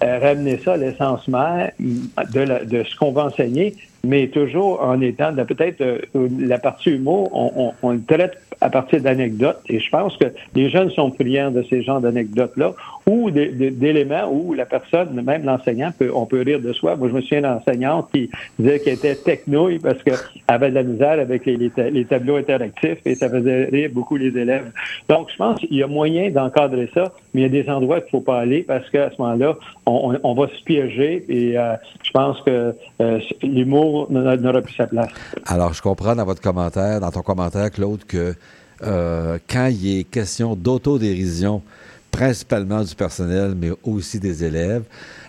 [0.00, 3.74] ramener ça à l'essence mère de, de ce qu'on va enseigner,
[4.04, 5.82] mais toujours en étant peut-être
[6.14, 9.60] la partie humour, on, on, on, le traite à partir d'anecdotes.
[9.68, 12.72] Et je pense que les jeunes sont friands de ces genres d'anecdotes-là
[13.06, 16.96] ou d'éléments où la personne, même l'enseignant, peut, on peut rire de soi.
[16.96, 20.14] Moi, je me souviens d'une enseignante qui disait qu'elle était technouille parce qu'elle
[20.48, 24.36] avait de la misère avec les, les, tableaux interactifs et ça faisait rire beaucoup les
[24.36, 24.70] élèves.
[25.08, 28.00] Donc, je pense qu'il y a moyen d'encadrer ça, mais il y a des endroits
[28.00, 31.58] qu'il ne faut pas aller parce qu'à ce moment-là, on, on, va se piéger et
[31.58, 35.10] euh, je pense que euh, l'humour n'aura plus sa place.
[35.46, 38.34] Alors, je comprends dans votre commentaire, dans ton commentaire, Claude, que
[38.82, 41.62] euh, quand il est question d'autodérision,
[42.10, 44.84] principalement du personnel, mais aussi des élèves.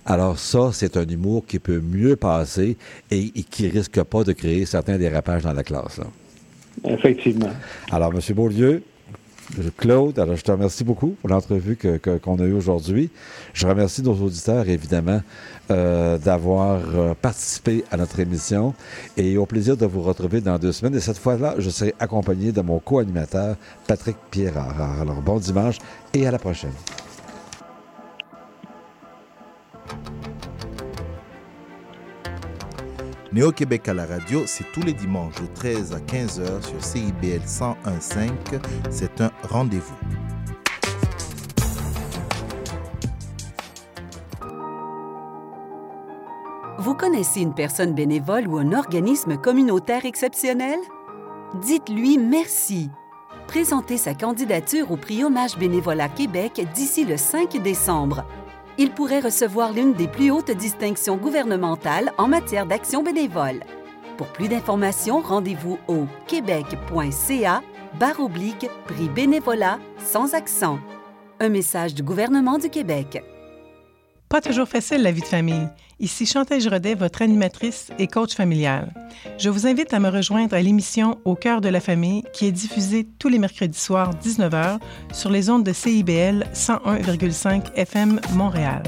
[0.05, 2.78] Alors ça, c'est un humour qui peut mieux passer
[3.09, 5.99] et, qui risque pas de créer certains dérapages dans la classe.
[6.84, 7.49] Effectivement.
[7.91, 8.20] Alors, M.
[8.36, 8.84] Beaulieu,
[9.77, 13.09] Claude, alors je te remercie beaucoup pour l'entrevue qu'on que, qu'on a eue aujourd'hui.
[13.53, 15.21] Je remercie nos auditeurs, évidemment,
[15.71, 18.73] euh, d'avoir euh, participé à notre émission
[19.17, 20.95] et au plaisir de vous retrouver dans deux semaines.
[20.95, 23.55] Et cette fois-là, je serai accompagné de mon co-animateur,
[23.87, 24.99] Patrick Pierrard.
[25.01, 25.77] Alors, bon dimanche
[26.13, 26.73] et à la prochaine.
[33.36, 38.31] Néo-Québec à la radio, c'est tous les dimanches de 13 à 15h sur CIBL 101.5.
[38.89, 39.93] C'est un rendez-vous.
[46.77, 50.79] Vous connaissez une personne bénévole ou un organisme communautaire exceptionnel?
[51.61, 52.89] Dites-lui merci.
[53.47, 58.25] Présentez sa candidature au prix Hommage Bénévolat Québec d'ici le 5 décembre.
[58.78, 63.61] Il pourrait recevoir l'une des plus hautes distinctions gouvernementales en matière d'action bénévole.
[64.17, 67.61] Pour plus d'informations, rendez-vous au québec.ca
[67.99, 70.80] barre oblique prix bénévolat sans accent.
[71.39, 73.23] Un message du gouvernement du Québec.
[74.36, 75.69] Pas toujours facile la vie de famille.
[76.01, 78.93] Ici Chantal Giraudet, votre animatrice et coach familial.
[79.38, 82.51] Je vous invite à me rejoindre à l'émission Au cœur de la famille qui est
[82.51, 84.79] diffusée tous les mercredis soirs 19h
[85.13, 88.83] sur les ondes de CIBL 101,5 FM Montréal.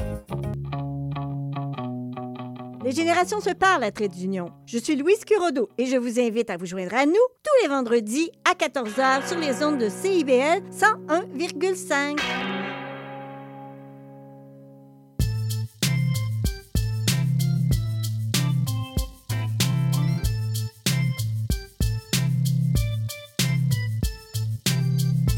[2.84, 4.50] Les générations se parlent à Trait d'Union.
[4.66, 7.68] Je suis Louise Curodo et je vous invite à vous joindre à nous tous les
[7.70, 12.57] vendredis à 14h sur les ondes de CIBL 101,5.